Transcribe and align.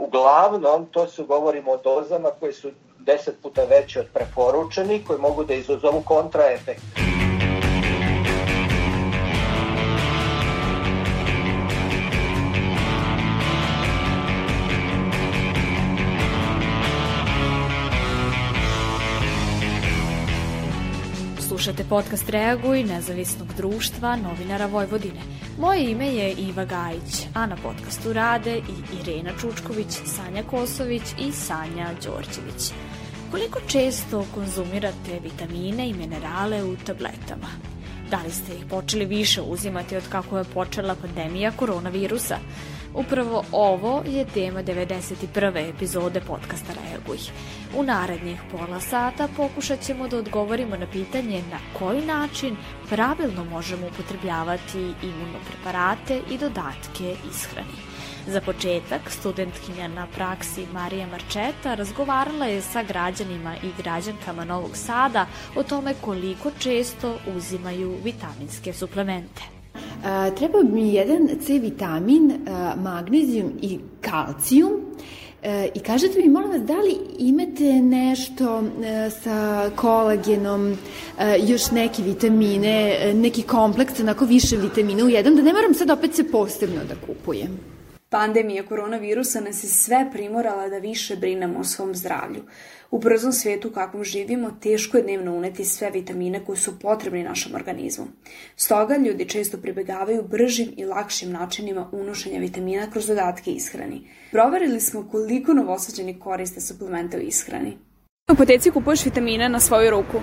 uglavnom 0.00 0.86
to 0.86 1.06
su 1.06 1.26
govorimo 1.26 1.70
o 1.70 1.76
dozama 1.76 2.28
koje 2.40 2.52
su 2.52 2.70
10 3.00 3.30
puta 3.42 3.64
veće 3.64 4.00
od 4.00 4.06
preporučenih, 4.14 5.06
koji 5.06 5.18
mogu 5.18 5.44
da 5.44 5.54
izazovu 5.54 6.02
kontraefekt. 6.04 6.82
Slušate 21.48 21.84
podcast 21.88 22.28
Reaguj 22.28 22.82
nezavisnog 22.82 23.48
društva 23.56 24.16
novinara 24.16 24.66
Vojvodine. 24.66 25.39
Moje 25.60 25.90
ime 25.90 26.06
je 26.06 26.32
Iva 26.32 26.64
Gajić, 26.64 27.26
a 27.34 27.46
na 27.46 27.56
podcastu 27.56 28.12
rade 28.12 28.56
i 28.58 29.00
Irena 29.00 29.30
Čučković, 29.40 29.86
Sanja 30.06 30.42
Kosović 30.50 31.02
i 31.18 31.32
Sanja 31.32 31.90
Đorđević. 32.04 32.72
Koliko 33.30 33.60
često 33.66 34.26
konzumirate 34.34 35.20
vitamine 35.22 35.88
i 35.88 35.94
minerale 35.94 36.64
u 36.64 36.76
tabletama? 36.76 37.48
Da 38.10 38.22
li 38.22 38.30
ste 38.30 38.54
ih 38.54 38.64
počeli 38.70 39.04
više 39.04 39.42
uzimati 39.42 39.96
od 39.96 40.08
kako 40.08 40.38
je 40.38 40.44
počela 40.44 40.94
pandemija 40.94 41.52
koronavirusa? 41.56 42.38
Upravo 42.94 43.44
ovo 43.52 44.02
je 44.06 44.24
tema 44.24 44.62
91. 44.62 45.70
epizode 45.74 46.20
podcasta 46.20 46.72
Reaguj. 46.72 47.18
U 47.76 47.82
narednih 47.82 48.40
pola 48.50 48.80
sata 48.80 49.28
pokušat 49.36 49.80
ćemo 49.80 50.08
da 50.08 50.16
odgovorimo 50.16 50.76
na 50.76 50.86
pitanje 50.86 51.42
na 51.50 51.58
koji 51.78 52.06
način 52.06 52.56
pravilno 52.88 53.44
možemo 53.44 53.86
upotrebljavati 53.86 54.78
imunopreparate 55.02 56.20
i 56.30 56.38
dodatke 56.38 57.16
ishrani. 57.30 57.78
Za 58.26 58.40
početak, 58.40 59.10
studentkinja 59.10 59.88
na 59.88 60.06
praksi 60.06 60.66
Marija 60.72 61.06
Marčeta 61.06 61.74
razgovarala 61.74 62.46
je 62.46 62.62
sa 62.62 62.82
građanima 62.82 63.56
i 63.62 63.82
građankama 63.82 64.44
Novog 64.44 64.76
Sada 64.76 65.26
o 65.56 65.62
tome 65.62 65.94
koliko 66.00 66.50
često 66.58 67.18
uzimaju 67.36 67.96
vitaminske 68.04 68.72
suplemente. 68.72 69.59
Treba 70.36 70.62
mi 70.62 70.94
jedan 70.94 71.28
C 71.46 71.58
vitamin, 71.58 72.32
magnezijum 72.76 73.52
i 73.62 73.78
kalcijum. 74.00 74.72
E, 75.42 75.68
I 75.74 75.80
kažete 75.80 76.18
mi, 76.18 76.28
molim 76.28 76.50
vas, 76.50 76.62
da 76.62 76.76
li 76.76 76.96
imate 77.18 77.72
nešto 77.82 78.62
e, 78.84 79.10
sa 79.10 79.70
kolagenom, 79.76 80.72
e, 81.18 81.38
još 81.46 81.70
neke 81.70 82.02
vitamine, 82.02 83.12
neki 83.14 83.42
kompleks, 83.42 84.00
onako 84.00 84.24
više 84.24 84.56
vitamina 84.56 85.04
u 85.04 85.08
jedan, 85.08 85.36
da 85.36 85.42
ne 85.42 85.52
moram 85.52 85.74
sad 85.74 85.90
opet 85.90 86.14
se 86.14 86.30
posebno 86.30 86.80
da 86.88 86.94
kupujem? 87.06 87.69
Pandemija 88.10 88.62
koronavirusa 88.66 89.40
nas 89.40 89.64
je 89.64 89.68
sve 89.68 90.08
primorala 90.12 90.68
da 90.68 90.78
više 90.78 91.16
brinemo 91.16 91.58
o 91.58 91.64
svom 91.64 91.94
zdravlju. 91.94 92.42
U 92.90 92.98
brzom 92.98 93.32
svetu 93.32 93.68
u 93.68 93.70
kakvom 93.70 94.04
živimo, 94.04 94.50
teško 94.60 94.96
je 94.96 95.02
dnevno 95.02 95.34
uneti 95.34 95.64
sve 95.64 95.90
vitamine 95.90 96.44
koji 96.44 96.58
su 96.58 96.78
potrebni 96.78 97.22
našem 97.22 97.54
organizmu. 97.54 98.06
Stoga 98.56 98.96
ljudi 98.96 99.28
često 99.28 99.58
pribegavaju 99.58 100.22
bržim 100.22 100.68
i 100.76 100.84
lakšim 100.84 101.32
načinima 101.32 101.88
unošenja 101.92 102.38
vitamina 102.38 102.90
kroz 102.90 103.06
dodatke 103.06 103.50
ishrani. 103.50 104.00
Proverili 104.30 104.80
smo 104.80 105.08
koliko 105.10 105.54
novosađeni 105.54 106.18
koriste 106.18 106.60
suplemente 106.60 107.18
u 107.18 107.20
ishrani. 107.20 107.78
U 108.32 108.34
poteci 108.34 108.70
kupuješ 108.70 109.04
vitamine 109.04 109.48
na 109.48 109.60
svoju 109.60 109.90
ruku? 109.90 110.20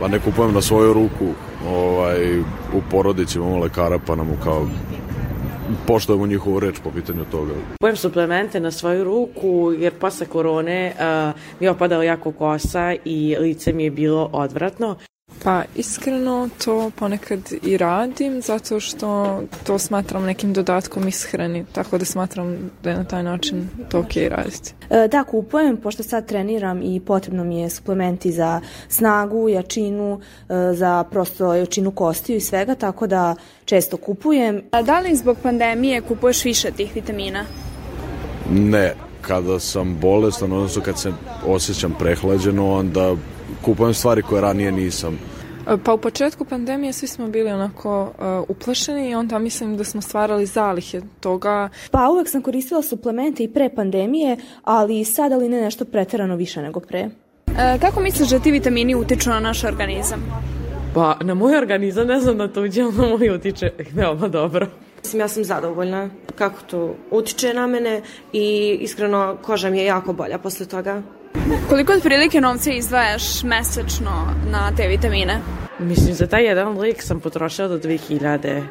Pa 0.00 0.08
ne 0.08 0.20
kupujem 0.20 0.54
na 0.54 0.62
svoju 0.62 0.92
ruku, 0.92 1.34
ovaj, 1.68 2.38
u 2.74 2.82
porodici 2.90 3.38
imamo 3.38 3.58
lekara 3.58 3.98
pa 4.06 4.14
nam 4.14 4.40
kao 4.44 4.68
poštujemo 5.86 6.26
njihovu 6.26 6.60
reč 6.60 6.76
po 6.84 6.90
pitanju 6.90 7.24
toga. 7.30 7.52
Kupujem 7.72 7.96
suplemente 7.96 8.60
na 8.60 8.70
svoju 8.70 9.04
ruku 9.04 9.72
jer 9.78 9.92
posle 9.92 10.26
korone 10.26 10.92
uh, 10.94 11.40
mi 11.60 11.66
je 11.66 11.70
opadala 11.70 12.04
jako 12.04 12.32
kosa 12.32 12.94
i 13.04 13.36
lice 13.40 13.72
mi 13.72 13.84
je 13.84 13.90
bilo 13.90 14.30
odvratno. 14.32 14.96
Pa 15.46 15.62
iskreno 15.74 16.48
to 16.64 16.90
ponekad 16.96 17.40
i 17.62 17.76
radim 17.76 18.42
zato 18.42 18.80
što 18.80 19.40
to 19.66 19.78
smatram 19.78 20.24
nekim 20.24 20.52
dodatkom 20.52 21.08
ishrani, 21.08 21.64
tako 21.72 21.98
da 21.98 22.04
smatram 22.04 22.70
da 22.82 22.90
je 22.90 22.96
na 22.96 23.04
taj 23.04 23.22
način 23.22 23.68
to 23.88 23.98
ok 23.98 24.16
raditi. 24.28 24.74
E, 24.90 25.08
da, 25.08 25.24
kupujem, 25.24 25.76
pošto 25.76 26.02
sad 26.02 26.26
treniram 26.28 26.82
i 26.82 27.00
potrebno 27.00 27.44
mi 27.44 27.60
je 27.60 27.70
suplementi 27.70 28.32
za 28.32 28.60
snagu, 28.88 29.48
jačinu, 29.48 30.20
e, 30.48 30.74
za 30.74 31.04
prosto 31.10 31.54
jačinu 31.54 31.90
kostiju 31.90 32.36
i 32.36 32.40
svega, 32.40 32.74
tako 32.74 33.06
da 33.06 33.34
često 33.64 33.96
kupujem. 33.96 34.62
A 34.70 34.82
da 34.82 35.00
li 35.00 35.16
zbog 35.16 35.36
pandemije 35.42 36.00
kupuješ 36.00 36.44
više 36.44 36.70
tih 36.70 36.94
vitamina? 36.94 37.44
Ne, 38.50 38.94
kada 39.20 39.58
sam 39.60 39.96
bolestan, 40.00 40.52
odnosno 40.52 40.82
kad 40.82 40.98
se 40.98 41.12
osjećam 41.46 41.94
prehlađeno, 41.98 42.72
onda 42.72 43.16
kupujem 43.62 43.94
stvari 43.94 44.22
koje 44.22 44.40
ranije 44.40 44.72
nisam. 44.72 45.18
Pa 45.84 45.94
u 45.94 45.98
početku 45.98 46.44
pandemije 46.44 46.92
svi 46.92 47.06
smo 47.06 47.28
bili 47.28 47.50
onako 47.50 48.02
uh, 48.02 48.44
uplašeni 48.48 49.10
i 49.10 49.14
onda 49.14 49.38
mislim 49.38 49.76
da 49.76 49.84
smo 49.84 50.00
stvarali 50.00 50.46
zalihe 50.46 51.00
toga. 51.20 51.68
Pa 51.90 52.08
uvek 52.10 52.28
sam 52.28 52.42
koristila 52.42 52.82
suplemente 52.82 53.44
i 53.44 53.52
pre 53.52 53.70
pandemije, 53.74 54.36
ali 54.64 55.04
sad 55.04 55.32
ali 55.32 55.48
ne 55.48 55.60
nešto 55.60 55.84
preterano 55.84 56.36
više 56.36 56.62
nego 56.62 56.80
pre. 56.80 57.08
E, 57.58 57.78
kako 57.80 58.00
misliš 58.00 58.28
da 58.28 58.38
ti 58.38 58.50
vitamini 58.50 58.94
utiču 58.94 59.30
na 59.30 59.40
naš 59.40 59.64
organizam? 59.64 60.22
Pa 60.94 61.16
na 61.20 61.34
moj 61.34 61.56
organizam 61.56 62.06
ne 62.06 62.20
znam 62.20 62.36
na 62.36 62.48
tuđe, 62.48 62.82
ali 62.82 62.94
na 62.94 63.06
moj 63.06 63.30
utiče 63.30 63.70
veoma 63.94 64.28
dobro. 64.28 64.66
Mislim, 65.02 65.20
ja 65.20 65.28
sam 65.28 65.44
zadovoljna 65.44 66.10
kako 66.34 66.62
to 66.70 66.94
utiče 67.10 67.54
na 67.54 67.66
mene 67.66 68.02
i 68.32 68.76
iskreno 68.80 69.36
koža 69.42 69.70
mi 69.70 69.78
je 69.78 69.84
jako 69.84 70.12
bolja 70.12 70.38
posle 70.38 70.66
toga. 70.66 71.02
Koliko 71.68 71.92
otprilike 71.92 72.40
novca 72.40 72.70
izdvajaš 72.70 73.42
mesečno 73.42 74.10
na 74.50 74.72
te 74.76 74.88
vitamine? 74.88 75.40
Mislim, 75.78 76.14
za 76.14 76.26
taj 76.26 76.44
jedan 76.44 76.78
lik 76.78 77.02
sam 77.02 77.20
potrošila 77.20 77.68
do 77.68 77.78
2000. 77.78 78.62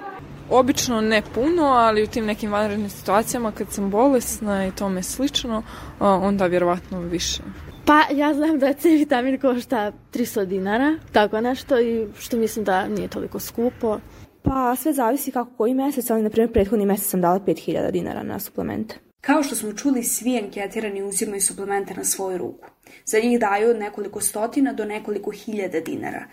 Obično 0.49 1.01
ne 1.01 1.21
puno, 1.35 1.63
ali 1.63 2.03
u 2.03 2.07
tim 2.07 2.25
nekim 2.25 2.51
vanrednim 2.51 2.89
situacijama 2.89 3.51
kad 3.51 3.71
sam 3.71 3.89
bolesna 3.89 4.67
i 4.67 4.71
tome 4.71 5.03
slično, 5.03 5.63
onda 5.99 6.45
vjerovatno 6.45 6.99
više. 6.99 7.41
Pa 7.85 8.01
ja 8.11 8.33
znam 8.33 8.59
da 8.59 8.73
C 8.73 8.89
vitamin 8.89 9.39
košta 9.39 9.91
300 10.13 10.45
dinara, 10.45 10.97
tako 11.11 11.41
nešto 11.41 11.79
i 11.79 12.07
što 12.19 12.37
mislim 12.37 12.65
da 12.65 12.87
nije 12.87 13.07
toliko 13.07 13.39
skupo. 13.39 13.99
Pa 14.43 14.75
sve 14.75 14.93
zavisi 14.93 15.31
kako 15.31 15.51
koji 15.57 15.73
mesec, 15.73 16.09
ali 16.09 16.21
na 16.21 16.29
primjer 16.29 16.53
prethodni 16.53 16.85
mesec 16.85 17.09
sam 17.09 17.21
dala 17.21 17.39
5000 17.39 17.91
dinara 17.91 18.23
na 18.23 18.39
suplemente. 18.39 18.95
Kao 19.25 19.43
što 19.43 19.55
smo 19.55 19.73
čuli, 19.73 20.03
svi 20.03 20.37
anketirani 20.37 21.03
uzimaju 21.03 21.41
suplemente 21.41 21.93
na 21.93 22.03
svoju 22.03 22.37
ruku. 22.37 22.67
Za 23.05 23.19
njih 23.19 23.39
daju 23.39 23.69
od 23.69 23.77
nekoliko 23.77 24.21
stotina 24.21 24.73
do 24.73 24.85
nekoliko 24.85 25.31
hiljada 25.31 25.79
dinara. 25.79 26.25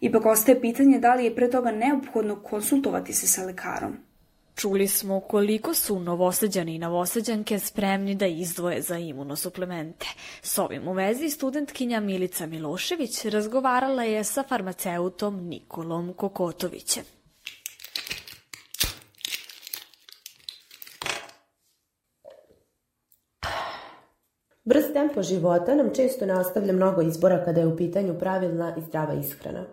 Ipak 0.00 0.26
ostaje 0.26 0.60
pitanje 0.60 0.98
da 0.98 1.14
li 1.14 1.24
je 1.24 1.34
pre 1.34 1.50
toga 1.50 1.70
neophodno 1.70 2.42
konsultovati 2.42 3.12
se 3.12 3.26
sa 3.26 3.44
lekarom. 3.44 3.96
Čuli 4.54 4.88
smo 4.88 5.20
koliko 5.20 5.74
su 5.74 6.00
novosađani 6.00 6.74
i 6.74 6.78
novosađanke 6.78 7.58
spremni 7.58 8.14
da 8.14 8.26
izdvoje 8.26 8.82
za 8.82 8.98
imunosuplemente. 8.98 10.06
S 10.42 10.58
ovim 10.58 10.88
u 10.88 10.92
vezi 10.92 11.30
studentkinja 11.30 12.00
Milica 12.00 12.46
Milošević 12.46 13.24
razgovarala 13.24 14.04
je 14.04 14.24
sa 14.24 14.42
farmaceutom 14.42 15.48
Nikolom 15.48 16.12
Kokotovićem. 16.12 17.19
Brz 24.64 24.92
tempo 24.92 25.22
života 25.22 25.74
nam 25.74 25.90
često 25.94 26.26
ne 26.26 26.34
ostavlja 26.34 26.72
mnogo 26.72 27.02
izbora 27.02 27.44
kada 27.44 27.60
je 27.60 27.66
u 27.66 27.76
pitanju 27.76 28.18
pravilna 28.18 28.74
i 28.76 28.80
zdrava 28.80 29.14
ishrana. 29.14 29.64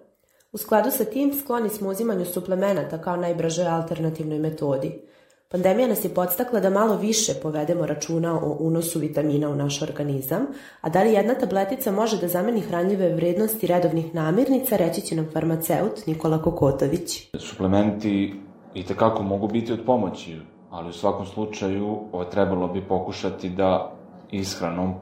U 0.52 0.58
skladu 0.58 0.92
sa 0.92 1.06
tim 1.06 1.34
skloni 1.34 1.70
smo 1.70 1.90
uzimanju 1.90 2.26
suplemenata 2.26 2.98
kao 2.98 3.16
najbražoj 3.16 3.68
alternativnoj 3.68 4.40
metodi. 4.40 5.02
Pandemija 5.50 5.88
nas 5.88 6.06
je 6.06 6.14
podstakla 6.14 6.60
da 6.60 6.70
malo 6.70 6.98
više 6.98 7.34
povedemo 7.42 7.86
računa 7.86 8.40
o 8.46 8.58
unosu 8.60 9.00
vitamina 9.00 9.50
u 9.50 9.56
naš 9.56 9.82
organizam, 9.82 10.46
a 10.82 10.90
da 10.90 11.04
li 11.04 11.14
jedna 11.14 11.36
tabletica 11.36 11.92
može 11.92 12.18
da 12.22 12.28
zameni 12.28 12.62
hranljive 12.62 13.16
vrednosti 13.16 13.68
redovnih 13.68 14.16
namirnica, 14.16 14.78
reći 14.78 15.02
će 15.02 15.16
nam 15.16 15.28
farmaceut 15.34 16.06
Nikola 16.06 16.42
Kokotović. 16.42 17.30
Suplementi 17.40 18.34
i 18.74 18.86
tekako 18.86 19.24
mogu 19.24 19.48
biti 19.48 19.74
od 19.74 19.80
pomoći, 19.86 20.38
ali 20.70 20.90
u 20.90 20.94
svakom 20.94 21.26
slučaju 21.26 21.98
trebalo 22.32 22.68
bi 22.68 22.88
pokušati 22.88 23.50
da 23.50 23.97
ishranom 24.32 24.94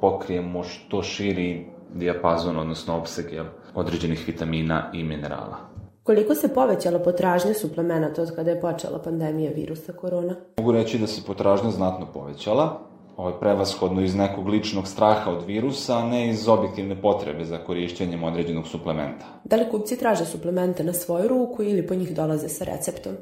pokrijemo 0.00 0.62
što 0.62 1.02
širi 1.02 1.66
dijapazon, 1.94 2.58
odnosno 2.58 2.96
opseg 2.96 3.32
jel, 3.32 3.46
određenih 3.74 4.24
vitamina 4.26 4.90
i 4.94 5.04
minerala. 5.04 5.56
Koliko 6.02 6.34
se 6.34 6.54
povećala 6.54 6.98
potražnja 6.98 7.54
suplemenata 7.54 8.22
od 8.22 8.34
kada 8.36 8.50
je 8.50 8.60
počela 8.60 8.98
pandemija 8.98 9.50
virusa 9.54 9.92
korona? 9.92 10.36
Mogu 10.58 10.72
reći 10.72 10.98
da 10.98 11.06
se 11.06 11.22
potražnja 11.26 11.70
znatno 11.70 12.06
povećala, 12.14 12.80
ovaj, 13.16 13.32
prevashodno 13.40 14.02
iz 14.02 14.14
nekog 14.14 14.48
ličnog 14.48 14.86
straha 14.86 15.30
od 15.30 15.46
virusa, 15.46 15.98
a 15.98 16.06
ne 16.06 16.30
iz 16.30 16.48
objektivne 16.48 17.02
potrebe 17.02 17.44
za 17.44 17.58
korišćenjem 17.58 18.24
određenog 18.24 18.66
suplementa. 18.66 19.26
Da 19.44 19.56
li 19.56 19.70
kupci 19.70 19.98
traže 19.98 20.24
suplemente 20.24 20.84
na 20.84 20.92
svoju 20.92 21.28
ruku 21.28 21.62
ili 21.62 21.86
po 21.86 21.94
njih 21.94 22.14
dolaze 22.14 22.48
sa 22.48 22.64
receptom? 22.64 23.12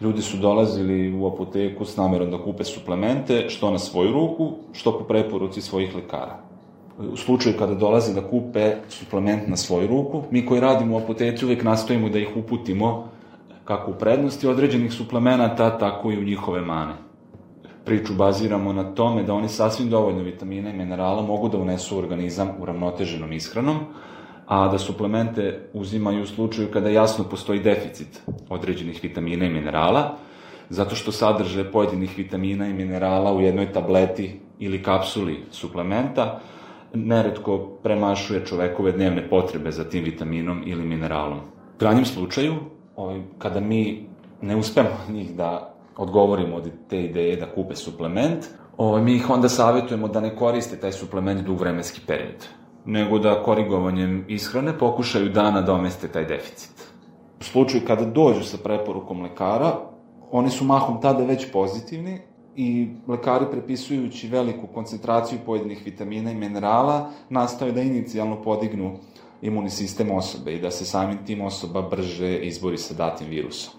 Ljudi 0.00 0.22
su 0.22 0.36
dolazili 0.36 1.14
u 1.14 1.26
apoteku 1.26 1.84
s 1.84 1.96
namerom 1.96 2.30
da 2.30 2.38
kupe 2.38 2.64
suplemente, 2.64 3.44
što 3.48 3.70
na 3.70 3.78
svoju 3.78 4.12
ruku, 4.12 4.52
što 4.72 4.98
po 4.98 5.04
preporuci 5.04 5.60
svojih 5.60 5.94
lekara. 5.94 6.38
U 7.12 7.16
slučaju 7.16 7.54
kada 7.58 7.74
dolaze 7.74 8.14
da 8.14 8.28
kupe 8.28 8.74
suplement 8.88 9.48
na 9.48 9.56
svoju 9.56 9.86
ruku, 9.86 10.22
mi 10.30 10.46
koji 10.46 10.60
radimo 10.60 10.96
u 10.96 10.98
apoteci 10.98 11.44
uvek 11.44 11.64
nastojimo 11.64 12.08
da 12.08 12.18
ih 12.18 12.36
uputimo 12.36 13.08
kako 13.64 13.90
u 13.90 13.94
prednosti 13.94 14.46
određenih 14.46 14.92
suplemenata, 14.92 15.78
tako 15.78 16.12
i 16.12 16.18
u 16.18 16.24
njihove 16.24 16.60
mane. 16.60 16.94
Priču 17.84 18.14
baziramo 18.14 18.72
na 18.72 18.94
tome 18.94 19.22
da 19.22 19.34
oni 19.34 19.48
sasvim 19.48 19.90
dovoljno 19.90 20.22
vitamina 20.22 20.70
i 20.70 20.76
minerala 20.76 21.22
mogu 21.22 21.48
da 21.48 21.58
unesu 21.58 21.96
u 21.96 21.98
organizam 21.98 22.50
uravnoteženom 22.60 23.32
ishranom, 23.32 23.78
a 24.48 24.68
da 24.68 24.78
suplemente 24.78 25.68
uzimaju 25.72 26.22
u 26.22 26.26
slučaju 26.26 26.68
kada 26.72 26.88
jasno 26.88 27.24
postoji 27.24 27.60
deficit 27.60 28.20
određenih 28.48 29.00
vitamina 29.02 29.44
i 29.44 29.50
minerala, 29.50 30.16
zato 30.68 30.94
što 30.94 31.12
sadrže 31.12 31.72
pojedinih 31.72 32.18
vitamina 32.18 32.66
i 32.68 32.72
minerala 32.72 33.32
u 33.32 33.40
jednoj 33.40 33.72
tableti 33.72 34.40
ili 34.58 34.82
kapsuli 34.82 35.44
suplementa, 35.50 36.40
neretko 36.94 37.58
premašuje 37.82 38.46
čovekove 38.46 38.92
dnevne 38.92 39.28
potrebe 39.28 39.70
za 39.70 39.84
tim 39.84 40.04
vitaminom 40.04 40.62
ili 40.66 40.84
mineralom. 40.84 41.38
U 41.76 41.78
krajnjem 41.78 42.04
slučaju, 42.04 42.54
ovaj, 42.96 43.20
kada 43.38 43.60
mi 43.60 44.06
ne 44.42 44.56
uspemo 44.56 44.96
njih 45.08 45.36
da 45.36 45.74
odgovorimo 45.96 46.56
od 46.56 46.70
te 46.88 47.02
ideje 47.02 47.36
da 47.36 47.46
kupe 47.46 47.76
suplement, 47.76 48.44
ovaj, 48.76 49.02
mi 49.02 49.14
ih 49.14 49.30
onda 49.30 49.48
savjetujemo 49.48 50.08
da 50.08 50.20
ne 50.20 50.36
koriste 50.36 50.76
taj 50.76 50.92
suplement 50.92 51.46
dug 51.46 51.60
vremenski 51.60 52.00
period, 52.06 52.48
nego 52.84 53.18
da 53.18 53.42
korigovanjem 53.42 54.24
ishrane 54.28 54.78
pokušaju 54.78 55.28
da 55.28 55.50
nadomeste 55.50 56.08
taj 56.08 56.24
deficit. 56.24 56.88
U 57.40 57.44
slučaju 57.44 57.82
kada 57.86 58.04
dođu 58.04 58.42
sa 58.44 58.56
preporukom 58.64 59.22
lekara, 59.22 59.72
oni 60.30 60.50
su 60.50 60.64
mahom 60.64 61.00
tada 61.00 61.24
već 61.24 61.52
pozitivni 61.52 62.18
i 62.56 62.88
lekari 63.08 63.44
prepisujući 63.50 64.28
veliku 64.28 64.66
koncentraciju 64.74 65.38
pojedinih 65.46 65.82
vitamina 65.84 66.30
i 66.30 66.34
minerala 66.34 67.10
nastoje 67.30 67.72
da 67.72 67.80
inicijalno 67.80 68.42
podignu 68.42 68.98
imunni 69.42 69.70
sistem 69.70 70.10
osobe 70.10 70.54
i 70.54 70.60
da 70.60 70.70
se 70.70 70.84
samim 70.84 71.18
tim 71.26 71.40
osoba 71.40 71.82
brže 71.82 72.38
izbori 72.38 72.78
sa 72.78 72.94
datim 72.94 73.28
virusom. 73.28 73.74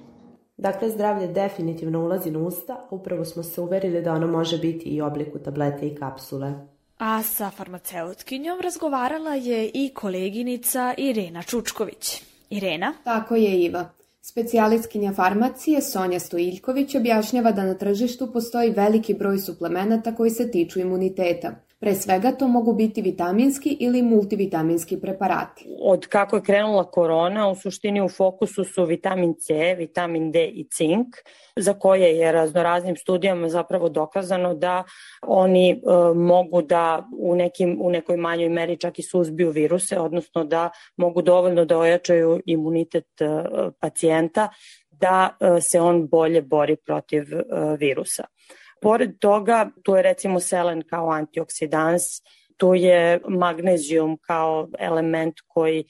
Dakle, 0.57 0.89
zdravlje 0.89 1.27
definitivno 1.27 2.03
ulazi 2.03 2.31
na 2.31 2.39
usta, 2.39 2.87
upravo 2.91 3.25
smo 3.25 3.43
se 3.43 3.61
uverili 3.61 4.01
da 4.01 4.13
ono 4.13 4.27
može 4.27 4.57
biti 4.57 4.89
i 4.89 5.01
obliku 5.01 5.39
tablete 5.39 5.87
i 5.87 5.95
kapsule. 5.95 6.53
A 6.99 7.23
sa 7.23 7.49
farmaceutkinjom 7.49 8.59
razgovarala 8.61 9.35
je 9.35 9.71
i 9.73 9.91
koleginica 9.93 10.93
Irena 10.97 11.43
Čučković. 11.43 12.21
Irena? 12.49 12.93
Tako 13.03 13.35
je, 13.35 13.61
Iva. 13.63 13.89
Specijalistkinja 14.21 15.13
farmacije 15.13 15.81
Sonja 15.81 16.19
Stojiljković 16.19 16.95
objašnjava 16.95 17.51
da 17.51 17.63
na 17.63 17.73
tržištu 17.73 18.31
postoji 18.33 18.71
veliki 18.71 19.13
broj 19.13 19.37
suplemenata 19.37 20.15
koji 20.15 20.29
se 20.29 20.51
tiču 20.51 20.79
imuniteta. 20.79 21.55
Pre 21.79 21.95
svega 21.95 22.31
to 22.31 22.47
mogu 22.47 22.73
biti 22.73 23.01
vitaminski 23.01 23.77
ili 23.79 24.01
multivitaminski 24.01 24.99
preparati. 25.01 25.65
Od 25.81 26.07
kako 26.07 26.35
je 26.35 26.41
krenula 26.41 26.91
korona, 26.91 27.49
u 27.49 27.55
suštini 27.55 28.01
u 28.01 28.09
fokusu 28.09 28.63
su 28.63 28.85
vitamin 28.85 29.33
C, 29.39 29.75
vitamin 29.77 30.31
D 30.31 30.45
i 30.45 30.67
cink, 30.69 31.07
za 31.55 31.73
koje 31.73 32.17
je 32.17 32.31
raznoraznim 32.31 32.95
studijama 32.95 33.49
zapravo 33.49 33.89
dokazano 33.89 34.53
da 34.53 34.83
oni 35.21 35.71
e, 35.71 35.77
mogu 36.15 36.61
da 36.61 37.07
u, 37.19 37.35
nekim, 37.35 37.77
u 37.81 37.89
nekoj 37.89 38.17
manjoj 38.17 38.49
meri 38.49 38.77
čak 38.77 38.99
i 38.99 39.03
suzbiju 39.03 39.49
viruse, 39.49 39.99
odnosno 39.99 40.43
da 40.43 40.69
mogu 40.97 41.21
dovoljno 41.21 41.65
da 41.65 41.77
ojačaju 41.77 42.41
imunitet 42.45 43.21
e, 43.21 43.25
pacijenta 43.79 44.49
da 44.91 45.37
e, 45.39 45.61
se 45.61 45.81
on 45.81 46.07
bolje 46.07 46.41
bori 46.41 46.75
protiv 46.75 47.23
e, 47.33 47.43
virusa. 47.79 48.23
Pored 48.81 49.19
toga, 49.19 49.69
tu 49.83 49.95
je 49.95 50.01
recimo 50.01 50.39
selen 50.39 50.81
kao 50.81 51.09
antioksidans, 51.11 52.03
tu 52.57 52.73
je 52.75 53.19
magnezijum 53.27 54.17
kao 54.21 54.67
element 54.79 55.35
koji 55.47 55.83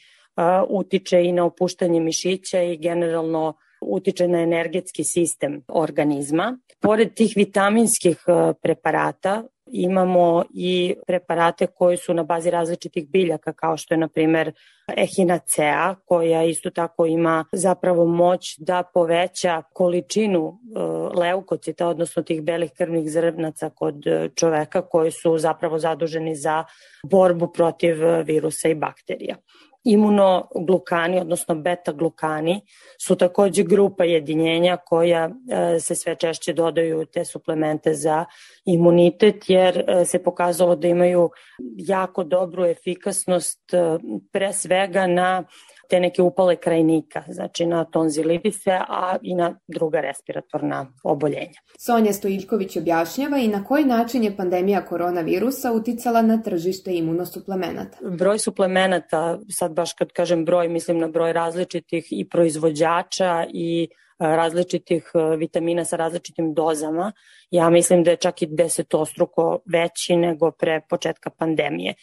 utiče 0.69 1.23
i 1.23 1.31
na 1.31 1.45
opuštanje 1.45 1.99
mišića 1.99 2.61
i 2.61 2.77
generalno 2.77 3.53
utiče 3.81 4.27
na 4.27 4.41
energetski 4.41 5.03
sistem 5.03 5.63
organizma. 5.67 6.57
Pored 6.79 7.13
tih 7.13 7.33
vitaminskih 7.35 8.23
preparata, 8.61 9.43
Imamo 9.71 10.43
i 10.53 10.95
preparate 11.07 11.67
koji 11.67 11.97
su 11.97 12.13
na 12.13 12.23
bazi 12.23 12.49
različitih 12.49 13.09
biljaka 13.09 13.53
kao 13.53 13.77
što 13.77 13.93
je 13.93 13.97
na 13.97 14.07
primer 14.07 14.51
ehinacea 14.97 15.95
koja 16.05 16.43
isto 16.43 16.69
tako 16.69 17.05
ima 17.05 17.45
zapravo 17.51 18.05
moć 18.05 18.57
da 18.57 18.83
poveća 18.93 19.61
količinu 19.73 20.59
e, 20.75 20.79
leukocita 21.19 21.87
odnosno 21.87 22.23
tih 22.23 22.41
belih 22.43 22.71
krvnih 22.77 23.11
zrnaca 23.11 23.69
kod 23.69 24.03
čoveka 24.35 24.81
koji 24.81 25.11
su 25.11 25.37
zapravo 25.37 25.79
zaduženi 25.79 26.35
za 26.35 26.63
borbu 27.03 27.51
protiv 27.53 27.95
virusa 28.25 28.69
i 28.69 28.75
bakterija. 28.75 29.35
Imunoglukani, 29.83 31.19
odnosno 31.19 31.55
beta-glukani, 31.55 32.61
su 33.01 33.15
takođe 33.15 33.63
grupa 33.63 34.03
jedinjenja 34.03 34.77
koja 34.77 35.29
e, 35.29 35.79
se 35.79 35.95
sve 35.95 36.15
češće 36.15 36.53
dodaju 36.53 37.05
te 37.05 37.25
suplemente 37.25 37.93
za 37.93 38.25
imunitet, 38.65 39.49
jer 39.49 39.77
e, 39.77 40.05
se 40.05 40.23
pokazalo 40.23 40.75
da 40.75 40.87
imaju 40.87 41.29
jako 41.77 42.23
dobru 42.23 42.65
efikasnost 42.65 43.73
e, 43.73 43.97
pre 44.31 44.53
svega 44.53 45.07
na 45.07 45.43
te 45.89 45.99
neke 45.99 46.21
upale 46.21 46.55
krajnika, 46.55 47.23
znači 47.27 47.65
na 47.65 47.83
tonzilitise, 47.83 48.71
a 48.71 49.15
i 49.21 49.35
na 49.35 49.59
druga 49.67 50.01
respiratorna 50.01 50.85
oboljenja. 51.03 51.59
Sonja 51.77 52.13
Stojiljković 52.13 52.77
objašnjava 52.77 53.37
i 53.37 53.47
na 53.47 53.63
koji 53.63 53.85
način 53.85 54.23
je 54.23 54.35
pandemija 54.37 54.85
koronavirusa 54.85 55.71
uticala 55.71 56.21
na 56.21 56.41
tržište 56.41 56.95
imunosuplemenata. 56.95 57.97
Broj 58.01 58.39
suplemenata, 58.39 59.39
sad 59.49 59.71
baš 59.71 59.93
kad 59.93 60.11
kažem 60.11 60.45
broj, 60.45 60.67
mislim 60.67 60.97
na 60.97 61.07
broj 61.07 61.33
različitih 61.33 62.07
i 62.11 62.29
proizvođača 62.29 63.45
i 63.53 63.87
različitih 64.19 65.11
vitamina 65.37 65.85
sa 65.85 65.95
različitim 65.95 66.53
dozama. 66.53 67.11
Ja 67.51 67.69
mislim 67.69 68.03
da 68.03 68.11
je 68.11 68.17
čak 68.17 68.41
i 68.41 68.47
desetostruko 68.47 69.59
veći 69.65 70.15
nego 70.15 70.51
pre 70.51 70.81
početka 70.89 71.29
pandemije, 71.29 71.93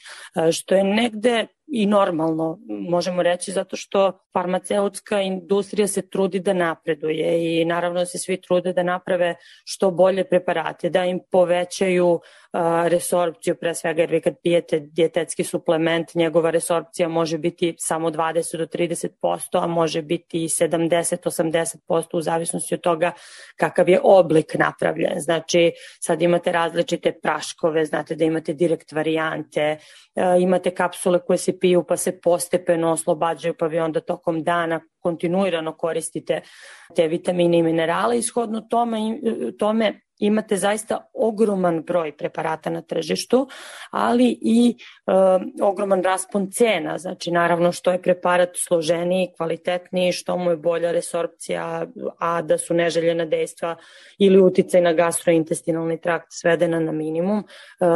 što 0.52 0.74
je 0.74 0.84
negde 0.84 1.46
i 1.66 1.86
normalno, 1.86 2.58
možemo 2.68 3.22
reći, 3.22 3.52
zato 3.52 3.76
što 3.76 4.18
farmaceutska 4.32 5.20
industrija 5.20 5.86
se 5.86 6.08
trudi 6.08 6.40
da 6.40 6.52
napreduje 6.52 7.60
i 7.60 7.64
naravno 7.64 8.06
se 8.06 8.18
svi 8.18 8.40
trude 8.40 8.72
da 8.72 8.82
naprave 8.82 9.34
što 9.64 9.90
bolje 9.90 10.24
preparate, 10.28 10.90
da 10.90 11.04
im 11.04 11.20
povećaju 11.30 12.20
resorpciju, 12.86 13.56
pre 13.60 13.74
svega 13.74 14.02
jer 14.02 14.10
vi 14.10 14.20
kad 14.20 14.34
pijete 14.42 14.80
dijetetski 14.80 15.44
suplement, 15.44 16.14
njegova 16.14 16.50
resorpcija 16.50 17.08
može 17.08 17.38
biti 17.38 17.74
samo 17.78 18.10
20 18.10 18.56
do 18.56 18.66
30%, 18.66 19.62
a 19.62 19.66
može 19.66 20.02
biti 20.02 20.44
i 20.44 20.48
70-80% 20.48 22.16
u 22.16 22.20
zavisnosti 22.20 22.74
od 22.74 22.80
toga 22.80 23.12
kakav 23.56 23.88
je 23.88 24.00
oblik 24.02 24.54
napravljen. 24.54 25.20
Znači, 25.20 25.35
sad 26.00 26.22
imate 26.22 26.52
različite 26.52 27.12
praškove, 27.22 27.84
znate 27.84 28.14
da 28.14 28.24
imate 28.24 28.52
direkt 28.54 28.92
varijante, 28.92 29.76
imate 30.40 30.70
kapsule 30.70 31.20
koje 31.24 31.38
se 31.38 31.58
piju 31.58 31.84
pa 31.88 31.96
se 31.96 32.20
postepeno 32.20 32.92
oslobađaju 32.92 33.54
pa 33.58 33.66
vi 33.66 33.78
onda 33.78 34.00
tokom 34.00 34.42
dana 34.44 34.80
kontinuirano 35.00 35.76
koristite 35.76 36.40
te 36.96 37.08
vitamine 37.08 37.58
i 37.58 37.62
minerale. 37.62 38.18
Ishodno 38.18 38.60
tome, 38.60 38.98
tome 39.58 40.05
imate 40.18 40.56
zaista 40.56 41.10
ogroman 41.14 41.82
broj 41.82 42.16
preparata 42.16 42.70
na 42.70 42.82
tržištu, 42.82 43.48
ali 43.90 44.38
i 44.42 44.76
e, 44.76 45.12
ogroman 45.62 46.02
raspon 46.02 46.50
cena, 46.50 46.98
znači 46.98 47.30
naravno 47.30 47.72
što 47.72 47.92
je 47.92 48.02
preparat 48.02 48.50
složeniji, 48.54 49.32
kvalitetniji, 49.36 50.12
što 50.12 50.36
mu 50.36 50.50
je 50.50 50.56
bolja 50.56 50.92
resorpcija, 50.92 51.86
a 52.18 52.42
da 52.42 52.58
su 52.58 52.74
neželjena 52.74 53.24
dejstva 53.24 53.76
ili 54.18 54.40
uticaj 54.40 54.80
na 54.80 54.92
gastrointestinalni 54.92 56.00
trakt 56.00 56.26
svedena 56.30 56.80
na 56.80 56.92
minimum, 56.92 57.38
e, 57.38 57.44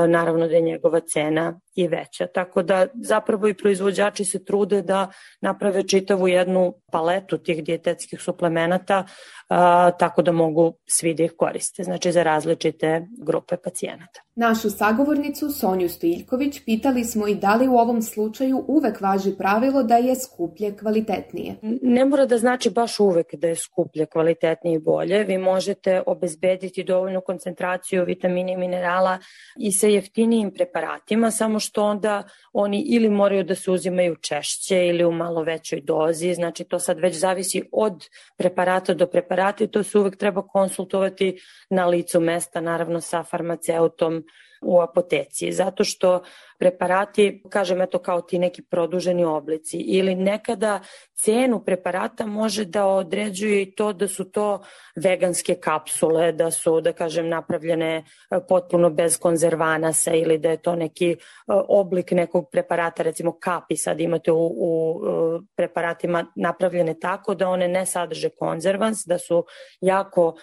naravno 0.09 0.49
da 0.49 0.55
je 0.55 0.61
njegova 0.61 1.01
cena 1.01 1.61
i 1.81 1.89
veća. 1.89 2.27
Tako 2.27 2.63
da 2.63 2.87
zapravo 3.03 3.49
i 3.49 3.55
proizvođači 3.55 4.25
se 4.25 4.45
trude 4.45 4.83
da 4.83 5.11
naprave 5.41 5.89
čitavu 5.89 6.29
jednu 6.29 6.75
paletu 6.93 7.39
tih 7.39 7.65
dijetetskih 7.65 8.21
suplemenata 8.21 9.05
a, 9.51 9.91
tako 9.91 10.23
da 10.23 10.33
mogu 10.33 10.73
svi 10.87 11.15
da 11.15 11.23
ih 11.23 11.33
koriste, 11.39 11.83
znači 11.83 12.13
za 12.13 12.23
različite 12.23 13.07
grupe 13.19 13.57
pacijenata. 13.57 14.21
Našu 14.35 14.71
sagovornicu 14.71 15.51
Sonju 15.53 15.89
Stojiljković 15.89 16.61
pitali 16.65 17.05
smo 17.05 17.29
i 17.29 17.35
da 17.35 17.55
li 17.55 17.69
u 17.69 17.75
ovom 17.75 18.03
slučaju 18.03 18.65
uvek 18.69 19.01
važi 19.01 19.37
pravilo 19.39 19.83
da 19.83 19.97
je 19.97 20.15
skuplje 20.15 20.77
kvalitetnije. 20.77 21.57
Ne 21.83 22.05
mora 22.05 22.27
da 22.27 22.39
znači 22.39 22.71
baš 22.71 23.01
uvek 23.01 23.35
da 23.35 23.49
je 23.49 23.57
skuplje 23.57 24.07
kvalitetnije 24.07 24.77
i 24.77 24.79
bolje. 24.79 25.25
Vi 25.25 25.39
možete 25.39 26.03
obezbediti 26.07 26.85
dovoljnu 26.85 27.21
koncentraciju 27.21 28.05
vitamina 28.05 28.53
i 28.53 28.57
minerala 28.57 29.19
i 29.59 29.73
sa 29.73 29.87
jeftinijim 29.87 30.51
preparatima, 30.55 31.31
samo 31.31 31.59
što 31.59 31.70
onda 31.79 32.23
oni 32.53 32.81
ili 32.81 33.09
moraju 33.09 33.45
da 33.45 33.55
se 33.55 33.71
uzimaju 33.71 34.17
češće 34.17 34.87
ili 34.87 35.05
u 35.05 35.13
malo 35.13 35.43
većoj 35.43 35.81
dozi, 35.81 36.35
znači 36.35 36.65
to 36.65 36.79
sad 36.79 36.99
već 36.99 37.17
zavisi 37.17 37.63
od 37.73 38.09
preparata 38.37 38.95
do 38.95 39.07
preparata 39.07 39.65
i 39.65 39.69
to 39.69 39.83
se 39.83 39.99
uvek 39.99 40.17
treba 40.17 40.43
konsultovati 40.43 41.41
na 41.71 41.87
licu 41.87 42.21
mesta, 42.21 42.61
naravno 42.61 43.01
sa 43.01 43.23
farmaceutom 43.23 44.25
u 44.63 44.81
apoteci, 44.81 45.53
zato 45.53 45.85
što 45.85 46.23
preparati, 46.61 47.43
kažem 47.51 47.81
eto 47.81 47.99
kao 47.99 48.21
ti 48.21 48.39
neki 48.39 48.63
produženi 48.63 49.25
oblici. 49.25 49.77
Ili 49.79 50.15
nekada 50.15 50.81
cenu 51.25 51.65
preparata 51.65 52.27
može 52.27 52.65
da 52.65 52.87
određuje 52.87 53.63
i 53.63 53.75
to 53.75 53.93
da 53.93 54.09
su 54.09 54.25
to 54.31 54.63
veganske 54.97 55.55
kapsule, 55.55 56.33
da 56.33 56.51
su, 56.51 56.81
da 56.81 56.93
kažem, 56.93 57.29
napravljene 57.29 57.97
e, 57.97 58.03
potpuno 58.49 58.91
bez 58.91 59.19
konzervanasa 59.19 60.15
ili 60.15 60.39
da 60.39 60.51
je 60.51 60.63
to 60.63 60.77
neki 60.77 61.11
e, 61.11 61.17
oblik 61.49 62.11
nekog 62.11 62.49
preparata, 62.53 63.03
recimo 63.03 63.39
kapi 63.41 63.77
sad 63.77 64.01
imate 64.01 64.33
u, 64.33 64.47
u 64.47 65.01
e, 65.07 65.41
preparatima 65.57 66.27
napravljene 66.37 66.95
tako 67.01 67.35
da 67.35 67.49
one 67.49 67.69
ne 67.69 67.87
sadrže 67.87 68.29
konzervans, 68.29 68.99
da 69.07 69.19
su 69.19 69.45
jako 69.81 70.35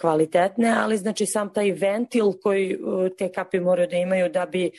kvalitetne, 0.00 0.74
ali 0.78 0.96
znači 0.96 1.26
sam 1.26 1.52
taj 1.52 1.70
ventil 1.70 2.32
koji 2.42 2.78
te 3.18 3.32
kapi 3.32 3.60
moraju 3.60 3.88
da 3.88 3.96
imaju 3.96 4.28
da 4.28 4.46
bi 4.46 4.70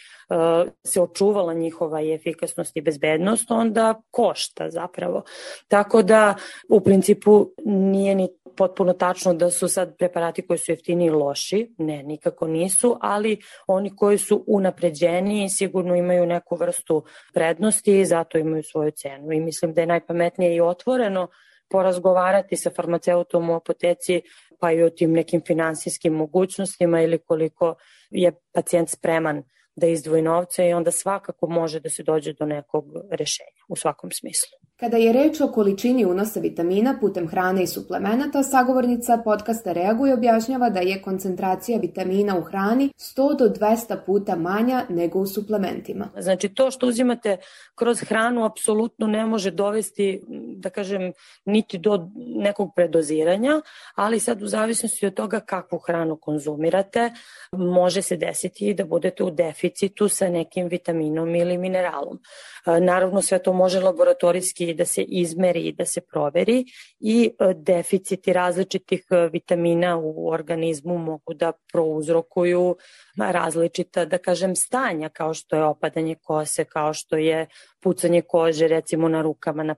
se 0.84 1.02
očuvala 1.02 1.54
njihova 1.54 2.02
i 2.02 2.14
efikasnost 2.14 2.78
i 2.78 2.82
bezbednost, 2.82 3.52
onda 3.52 4.02
košta 4.12 4.70
zapravo. 4.70 5.24
Tako 5.68 6.02
da 6.02 6.36
u 6.70 6.82
principu 6.82 7.50
nije 7.66 8.16
ni 8.16 8.28
potpuno 8.58 8.94
tačno 8.94 9.34
da 9.34 9.52
su 9.52 9.68
sad 9.68 9.98
preparati 9.98 10.48
koji 10.48 10.58
su 10.58 10.72
jeftini 10.72 11.10
loši, 11.10 11.74
ne, 11.78 12.04
nikako 12.04 12.48
nisu, 12.48 12.98
ali 13.02 13.40
oni 13.68 13.96
koji 13.96 14.18
su 14.18 14.44
unapređeni 14.48 15.50
sigurno 15.50 15.96
imaju 15.96 16.26
neku 16.26 16.56
vrstu 16.56 17.04
prednosti 17.34 18.00
i 18.00 18.06
zato 18.06 18.38
imaju 18.38 18.64
svoju 18.64 18.92
cenu. 18.92 19.32
I 19.32 19.40
mislim 19.40 19.74
da 19.74 19.82
je 19.82 19.88
najpametnije 19.88 20.56
i 20.56 20.62
otvoreno 20.62 21.28
porazgovarati 21.70 22.56
sa 22.56 22.70
farmaceutom 22.76 23.50
u 23.50 23.56
apoteci 23.56 24.22
pa 24.60 24.72
i 24.72 24.84
o 24.84 24.90
tim 24.90 25.12
nekim 25.12 25.42
finansijskim 25.48 26.14
mogućnostima 26.14 27.02
ili 27.02 27.18
koliko 27.18 27.76
je 28.10 28.32
pacijent 28.54 28.90
spreman 28.90 29.44
da 29.78 29.88
izdvoji 29.88 30.22
novce 30.22 30.68
i 30.68 30.74
onda 30.74 30.92
svakako 30.92 31.48
može 31.48 31.80
da 31.80 31.90
se 31.90 32.04
dođe 32.04 32.34
do 32.34 32.46
nekog 32.46 32.86
rešenja 33.12 33.64
u 33.68 33.76
svakom 33.76 34.12
smislu. 34.12 34.67
Kada 34.80 34.98
je 34.98 35.14
reč 35.14 35.40
o 35.42 35.48
količini 35.48 36.06
unosa 36.06 36.40
vitamina 36.40 36.98
putem 37.02 37.28
hrane 37.28 37.64
i 37.64 37.68
suplemenata, 37.68 38.44
sagovornica 38.44 39.18
podcasta 39.24 39.74
Reaguje 39.74 40.14
objašnjava 40.14 40.70
da 40.70 40.80
je 40.80 41.02
koncentracija 41.02 41.80
vitamina 41.80 42.38
u 42.38 42.42
hrani 42.42 42.90
100 42.98 43.38
do 43.38 43.46
200 43.46 43.98
puta 44.06 44.36
manja 44.36 44.86
nego 44.90 45.20
u 45.20 45.28
suplementima. 45.28 46.10
Znači 46.18 46.50
to 46.50 46.72
što 46.72 46.88
uzimate 46.88 47.38
kroz 47.76 48.02
hranu 48.02 48.46
apsolutno 48.46 49.08
ne 49.08 49.26
može 49.26 49.52
dovesti, 49.52 50.22
da 50.56 50.70
kažem, 50.70 51.12
niti 51.46 51.78
do 51.78 52.10
nekog 52.18 52.72
predoziranja, 52.76 53.62
ali 53.96 54.20
sad 54.20 54.42
u 54.44 54.48
zavisnosti 54.48 55.06
od 55.06 55.14
toga 55.14 55.40
kakvu 55.40 55.80
hranu 55.80 56.18
konzumirate, 56.18 57.12
može 57.52 58.02
se 58.02 58.18
desiti 58.18 58.74
da 58.74 58.86
budete 58.86 59.24
u 59.24 59.32
deficitu 59.32 60.10
sa 60.10 60.30
nekim 60.30 60.68
vitaminom 60.68 61.36
ili 61.36 61.58
mineralom. 61.58 62.20
Naravno 62.66 63.22
sve 63.22 63.44
to 63.44 63.54
može 63.54 63.80
laboratorijski 63.80 64.67
da 64.74 64.86
se 64.86 65.02
izmeri 65.02 65.62
i 65.62 65.72
da 65.72 65.86
se 65.86 66.02
proveri 66.02 66.66
i 67.00 67.32
e, 67.40 67.54
deficiti 67.54 68.34
različitih 68.34 69.04
e, 69.10 69.30
vitamina 69.32 69.98
u 69.98 70.30
organizmu 70.30 70.98
mogu 70.98 71.34
da 71.34 71.52
prouzrokuju 71.72 72.76
različita, 73.18 74.06
da 74.06 74.18
kažem, 74.18 74.56
stanja 74.56 75.10
kao 75.10 75.34
što 75.34 75.56
je 75.56 75.64
opadanje 75.64 76.16
kose, 76.16 76.66
kao 76.66 76.94
što 76.94 77.18
je 77.18 77.48
pucanje 77.80 78.22
kože 78.22 78.68
recimo 78.68 79.10
na 79.10 79.22
rukama, 79.22 79.64
na, 79.64 79.76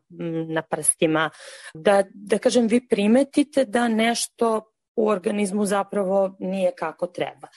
na 0.47 0.61
prstima. 0.61 1.29
Da, 1.73 2.03
da 2.13 2.37
kažem, 2.37 2.67
vi 2.67 2.87
primetite 2.87 3.65
da 3.65 3.87
nešto 3.87 4.61
u 4.95 5.07
organizmu 5.07 5.65
zapravo 5.65 6.35
nije 6.39 6.71
kako 6.75 7.07
treba. 7.07 7.47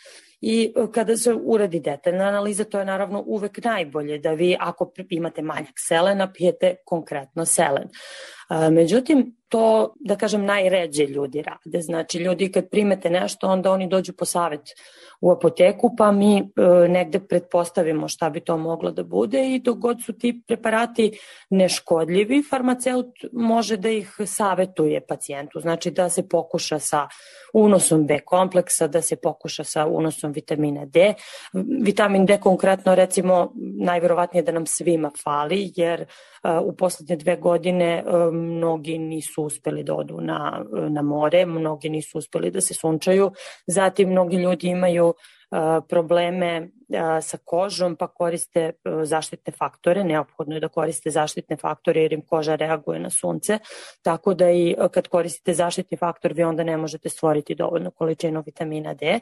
I 0.43 0.73
e, 0.77 0.87
kada 0.93 1.17
se 1.17 1.35
uradi 1.35 1.81
detaljna 1.81 2.25
analiza, 2.25 2.65
to 2.65 2.79
je 2.79 2.85
naravno 2.85 3.23
uvek 3.27 3.65
najbolje 3.65 4.19
da 4.19 4.33
vi 4.33 4.57
ako 4.61 4.93
imate 5.11 5.43
manjak 5.43 5.75
selena, 5.89 6.33
pijete 6.33 6.75
konkretno 6.85 7.45
selen. 7.45 7.89
Međutim, 8.71 9.37
to, 9.53 9.95
da 10.01 10.17
kažem, 10.17 10.45
najređe 10.45 11.07
ljudi 11.07 11.43
rade. 11.43 11.81
Znači, 11.81 12.19
ljudi 12.19 12.53
kad 12.53 12.69
primete 12.69 13.11
nešto, 13.11 13.49
onda 13.49 13.73
oni 13.73 13.89
dođu 13.89 14.13
po 14.13 14.25
savet 14.25 14.61
u 15.21 15.31
apoteku, 15.31 15.91
pa 15.97 16.13
mi 16.13 16.37
e, 16.37 16.43
negde 16.89 17.21
pretpostavimo 17.21 18.09
šta 18.09 18.31
bi 18.31 18.41
to 18.41 18.57
moglo 18.57 18.91
da 18.91 19.03
bude 19.03 19.55
i 19.55 19.59
dok 19.59 19.79
god 19.79 20.03
su 20.05 20.13
ti 20.13 20.43
preparati 20.47 21.19
neškodljivi, 21.51 22.43
farmaceut 22.51 23.07
može 23.33 23.77
da 23.77 23.91
ih 23.91 24.17
savetuje 24.27 25.01
pacijentu. 25.07 25.61
Znači, 25.61 25.91
da 25.91 26.09
se 26.09 26.29
pokuša 26.29 26.79
sa 26.79 27.09
unosom 27.53 28.07
B 28.07 28.19
kompleksa, 28.19 28.87
da 28.87 29.03
se 29.03 29.17
pokuša 29.17 29.65
sa 29.65 29.87
unosom 29.87 30.33
vitamina 30.33 30.87
D. 30.87 31.15
Vitamin 31.83 32.27
D 32.27 32.41
konkretno, 32.41 32.95
recimo, 32.95 33.53
najverovatnije 33.85 34.43
da 34.43 34.53
nam 34.53 34.67
svima 34.67 35.11
fali, 35.25 35.73
jer 35.77 36.07
u 36.65 36.77
poslednje 36.77 37.17
dve 37.17 37.37
godine 37.37 38.05
mnogi 38.33 38.99
nisu 38.99 39.42
uspeli 39.45 39.83
da 39.83 39.95
odu 39.95 40.21
na, 40.21 40.65
na 40.89 41.03
more, 41.03 41.47
mnogi 41.47 41.89
nisu 41.89 42.19
uspeli 42.19 42.51
da 42.51 42.61
se 42.61 42.75
sunčaju, 42.75 43.31
zatim 43.67 44.11
mnogi 44.11 44.37
ljudi 44.37 44.69
imaju 44.69 45.15
probleme 45.89 46.69
sa 47.23 47.39
kožom 47.45 47.97
pa 47.97 48.07
koriste 48.09 48.73
zaštitne 49.05 49.53
faktore, 49.53 50.05
neophodno 50.05 50.57
je 50.57 50.61
da 50.61 50.69
koriste 50.69 51.11
zaštitne 51.11 51.57
faktore 51.57 52.03
jer 52.03 52.13
im 52.13 52.23
koža 52.27 52.55
reaguje 52.55 53.01
na 53.01 53.11
sunce, 53.11 53.59
tako 54.03 54.35
da 54.35 54.51
i 54.51 54.75
kad 54.93 55.09
koristite 55.09 55.55
zaštitni 55.55 55.97
faktor 55.97 56.33
vi 56.33 56.45
onda 56.45 56.65
ne 56.65 56.77
možete 56.77 57.09
stvoriti 57.09 57.55
dovoljnu 57.55 57.91
količinu 57.91 58.43
vitamina 58.47 58.95
D, 58.95 59.21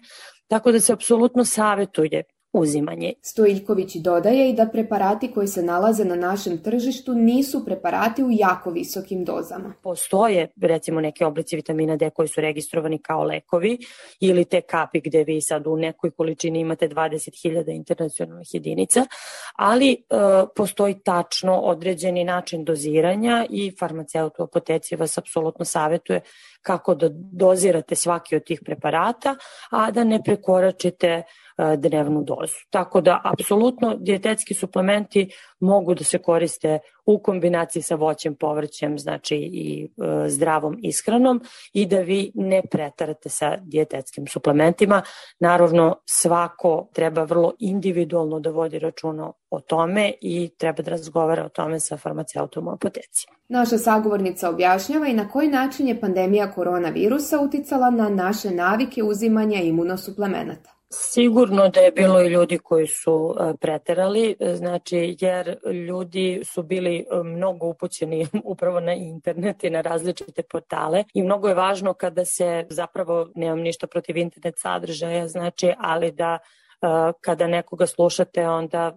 tako 0.48 0.72
da 0.72 0.80
se 0.80 0.92
apsolutno 0.92 1.44
savetuje 1.44 2.22
uzimanje. 2.52 3.12
Stojiljković 3.22 3.96
dodaje 3.96 4.50
i 4.50 4.52
da 4.52 4.66
preparati 4.66 5.32
koji 5.32 5.48
se 5.48 5.62
nalaze 5.62 6.04
na 6.04 6.16
našem 6.16 6.62
tržištu 6.62 7.14
nisu 7.14 7.64
preparati 7.64 8.22
u 8.24 8.28
jako 8.30 8.70
visokim 8.70 9.24
dozama. 9.24 9.74
Postoje 9.82 10.48
recimo 10.60 11.00
neke 11.00 11.26
oblici 11.26 11.56
vitamina 11.56 11.96
D 11.96 12.10
koji 12.10 12.28
su 12.28 12.40
registrovani 12.40 12.98
kao 12.98 13.24
lekovi 13.24 13.78
ili 14.20 14.44
te 14.44 14.60
kapi 14.60 15.00
gde 15.00 15.24
vi 15.24 15.40
sad 15.40 15.66
u 15.66 15.76
nekoj 15.76 16.10
količini 16.10 16.60
imate 16.60 16.88
20.000 16.88 17.74
internacionalnih 17.76 18.48
jedinica, 18.52 19.06
ali 19.56 19.92
e, 19.92 19.96
postoji 20.56 20.94
tačno 21.04 21.58
određeni 21.58 22.24
način 22.24 22.64
doziranja 22.64 23.46
i 23.50 23.72
farmaceut 23.78 24.38
u 24.38 24.42
apoteci 24.42 24.96
vas 24.96 25.18
apsolutno 25.18 25.64
savetuje 25.64 26.20
kako 26.62 26.94
da 26.94 27.08
dozirate 27.32 27.94
svaki 27.94 28.36
od 28.36 28.44
tih 28.44 28.60
preparata, 28.64 29.36
a 29.70 29.90
da 29.90 30.04
ne 30.04 30.22
prekoračite 30.22 31.22
dnevnu 31.76 32.22
dozu. 32.22 32.54
Tako 32.70 33.00
da, 33.00 33.20
apsolutno, 33.24 33.96
dijetetski 33.98 34.54
suplementi 34.54 35.30
mogu 35.60 35.94
da 35.94 36.04
se 36.04 36.18
koriste 36.18 36.78
u 37.06 37.18
kombinaciji 37.18 37.82
sa 37.82 37.94
voćem, 37.94 38.34
povrćem, 38.34 38.98
znači 38.98 39.36
i 39.36 39.84
e, 39.84 40.28
zdravom 40.28 40.78
ishranom 40.82 41.40
i 41.72 41.86
da 41.86 42.00
vi 42.00 42.32
ne 42.34 42.62
pretarate 42.70 43.28
sa 43.28 43.56
dijetetskim 43.56 44.26
suplementima. 44.26 45.02
Naravno, 45.38 45.96
svako 46.04 46.88
treba 46.92 47.22
vrlo 47.22 47.52
individualno 47.58 48.40
da 48.40 48.50
vodi 48.50 48.78
računa 48.78 49.32
o 49.50 49.60
tome 49.60 50.12
i 50.20 50.50
treba 50.58 50.82
da 50.82 50.90
razgovara 50.90 51.44
o 51.44 51.48
tome 51.48 51.80
sa 51.80 51.96
farmaceutom 51.96 52.68
u 52.68 52.70
apoteci. 52.70 53.26
Naša 53.48 53.78
sagovornica 53.78 54.48
objašnjava 54.48 55.06
i 55.06 55.12
na 55.12 55.28
koji 55.28 55.48
način 55.48 55.88
je 55.88 56.00
pandemija 56.00 56.52
koronavirusa 56.52 57.40
uticala 57.40 57.90
na 57.90 58.08
naše 58.08 58.50
navike 58.50 59.02
uzimanja 59.02 59.60
imunosuplemenata. 59.60 60.79
Sigurno 60.92 61.68
da 61.68 61.80
je 61.80 61.90
bilo 61.90 62.22
i 62.22 62.28
ljudi 62.28 62.58
koji 62.58 62.86
su 62.86 63.36
e, 63.40 63.56
preterali, 63.60 64.36
znači 64.54 65.16
jer 65.20 65.58
ljudi 65.88 66.42
su 66.44 66.62
bili 66.62 66.98
e, 66.98 67.22
mnogo 67.24 67.66
upućeni 67.66 68.26
upravo 68.44 68.80
na 68.80 68.92
internet 68.92 69.64
i 69.64 69.70
na 69.70 69.80
različite 69.80 70.42
portale 70.42 71.04
i 71.14 71.22
mnogo 71.22 71.48
je 71.48 71.54
važno 71.54 71.94
kada 71.94 72.24
se 72.24 72.66
zapravo, 72.70 73.28
nemam 73.34 73.60
ništa 73.60 73.86
protiv 73.86 74.16
internet 74.16 74.54
sadržaja, 74.58 75.28
znači, 75.28 75.72
ali 75.78 76.12
da 76.12 76.38
e, 76.82 76.86
kada 77.20 77.46
nekoga 77.46 77.86
slušate, 77.86 78.48
onda 78.48 78.96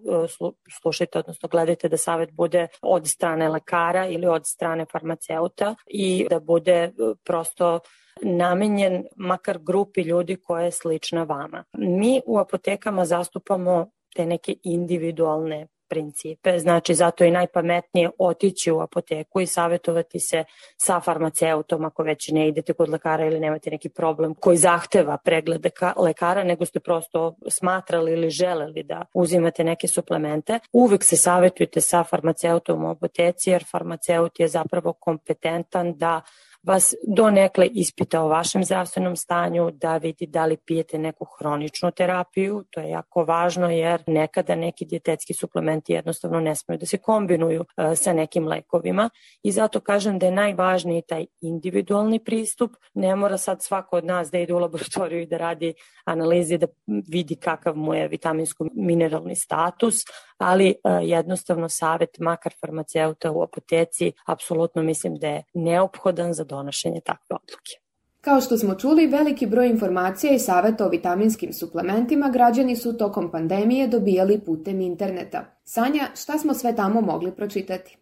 slušajte, 0.82 1.20
odnosno 1.20 1.50
gledajte 1.50 1.90
da 1.90 1.98
savet 1.98 2.32
bude 2.32 2.68
od 2.82 3.08
strane 3.08 3.50
lekara 3.50 4.08
ili 4.08 4.28
od 4.28 4.48
strane 4.48 4.86
farmaceuta 4.92 5.76
i 5.88 6.28
da 6.30 6.40
bude 6.40 6.92
prosto 7.24 7.80
namenjen 8.24 9.06
makar 9.16 9.60
grupi 9.60 10.02
ljudi 10.02 10.36
koja 10.36 10.64
je 10.64 10.72
slična 10.72 11.24
vama. 11.24 11.64
Mi 11.74 12.22
u 12.26 12.38
apotekama 12.38 13.06
zastupamo 13.06 13.92
te 14.16 14.26
neke 14.26 14.56
individualne 14.64 15.68
principe, 15.94 16.60
znači 16.60 16.96
zato 16.96 17.24
je 17.24 17.32
najpametnije 17.32 18.10
otići 18.18 18.72
u 18.72 18.80
apoteku 18.80 19.42
i 19.42 19.46
savjetovati 19.46 20.20
se 20.20 20.44
sa 20.78 21.00
farmaceutom 21.00 21.86
ako 21.86 22.04
već 22.04 22.30
ne 22.32 22.48
idete 22.48 22.74
kod 22.74 22.90
lekara 22.90 23.26
ili 23.26 23.40
nemate 23.40 23.70
neki 23.72 23.90
problem 23.90 24.36
koji 24.36 24.58
zahteva 24.58 25.18
pregled 25.18 25.66
lekara, 25.98 26.44
nego 26.44 26.66
ste 26.66 26.80
prosto 26.80 27.36
smatrali 27.50 28.12
ili 28.12 28.30
želeli 28.30 28.84
da 28.84 29.06
uzimate 29.14 29.64
neke 29.64 29.88
suplemente. 29.88 30.60
Uvek 30.72 31.04
se 31.04 31.18
savjetujte 31.18 31.82
sa 31.82 32.04
farmaceutom 32.04 32.86
u 32.86 32.90
apoteci 32.90 33.50
jer 33.50 33.64
farmaceut 33.72 34.40
je 34.40 34.48
zapravo 34.48 34.94
kompetentan 34.94 35.94
da 35.98 36.22
vas 36.64 36.94
donekle 37.08 37.68
ispita 37.68 38.22
o 38.22 38.28
vašem 38.28 38.64
zdravstvenom 38.64 39.16
stanju, 39.16 39.72
da 39.72 39.98
vidi 39.98 40.26
da 40.26 40.46
li 40.46 40.58
pijete 40.58 40.98
neku 40.98 41.26
hroničnu 41.40 41.92
terapiju, 41.92 42.64
to 42.70 42.80
je 42.80 42.90
jako 42.90 43.24
važno 43.24 43.70
jer 43.70 44.04
nekada 44.08 44.56
neki 44.56 44.86
dijetetski 44.86 45.34
suplementi 45.34 45.94
jednostavno 45.94 46.40
ne 46.40 46.56
smeju 46.56 46.80
da 46.80 46.86
se 46.86 46.98
kombinuju 46.98 47.62
uh, 47.62 47.86
sa 47.96 48.14
nekim 48.14 48.48
lekovima. 48.48 49.10
I 49.44 49.52
zato 49.52 49.80
kažem 49.80 50.20
da 50.20 50.26
je 50.26 50.32
najvažniji 50.32 51.02
taj 51.02 51.26
individualni 51.42 52.20
pristup, 52.20 52.72
ne 52.94 53.16
mora 53.16 53.38
sad 53.38 53.64
svako 53.64 53.98
od 53.98 54.06
nas 54.06 54.32
da 54.32 54.40
ide 54.40 54.54
u 54.54 54.60
laboratoriju 54.60 55.22
i 55.22 55.26
da 55.26 55.38
radi 55.38 55.74
analize 56.06 56.58
da 56.58 56.68
vidi 57.08 57.36
kakav 57.36 57.76
mu 57.76 57.94
je 57.94 58.08
vitaminsko-mineralni 58.08 59.36
status, 59.36 60.04
ali 60.44 60.76
uh, 60.84 60.92
jednostavno 61.02 61.70
savet 61.70 62.20
makar 62.20 62.54
farmaceuta 62.62 63.32
u 63.32 63.44
apoteci 63.44 64.12
apsolutno 64.26 64.84
mislim 64.84 65.16
da 65.16 65.28
je 65.28 65.44
neophodan 65.54 66.34
za 66.34 66.44
donošenje 66.44 67.02
takve 67.06 67.36
odluke. 67.36 67.84
Kao 68.22 68.42
što 68.42 68.58
smo 68.58 68.76
čuli, 68.76 69.08
veliki 69.08 69.46
broj 69.46 69.68
informacija 69.68 70.34
i 70.34 70.40
saveta 70.40 70.86
o 70.86 70.90
vitaminskim 70.90 71.54
suplementima 71.54 72.30
građani 72.30 72.76
su 72.76 72.98
tokom 72.98 73.32
pandemije 73.32 73.88
dobijali 73.88 74.40
putem 74.40 74.82
interneta. 74.82 75.46
Sanja, 75.64 76.08
šta 76.16 76.38
smo 76.38 76.54
sve 76.54 76.76
tamo 76.76 77.02
mogli 77.02 77.32
pročitati? 77.32 77.98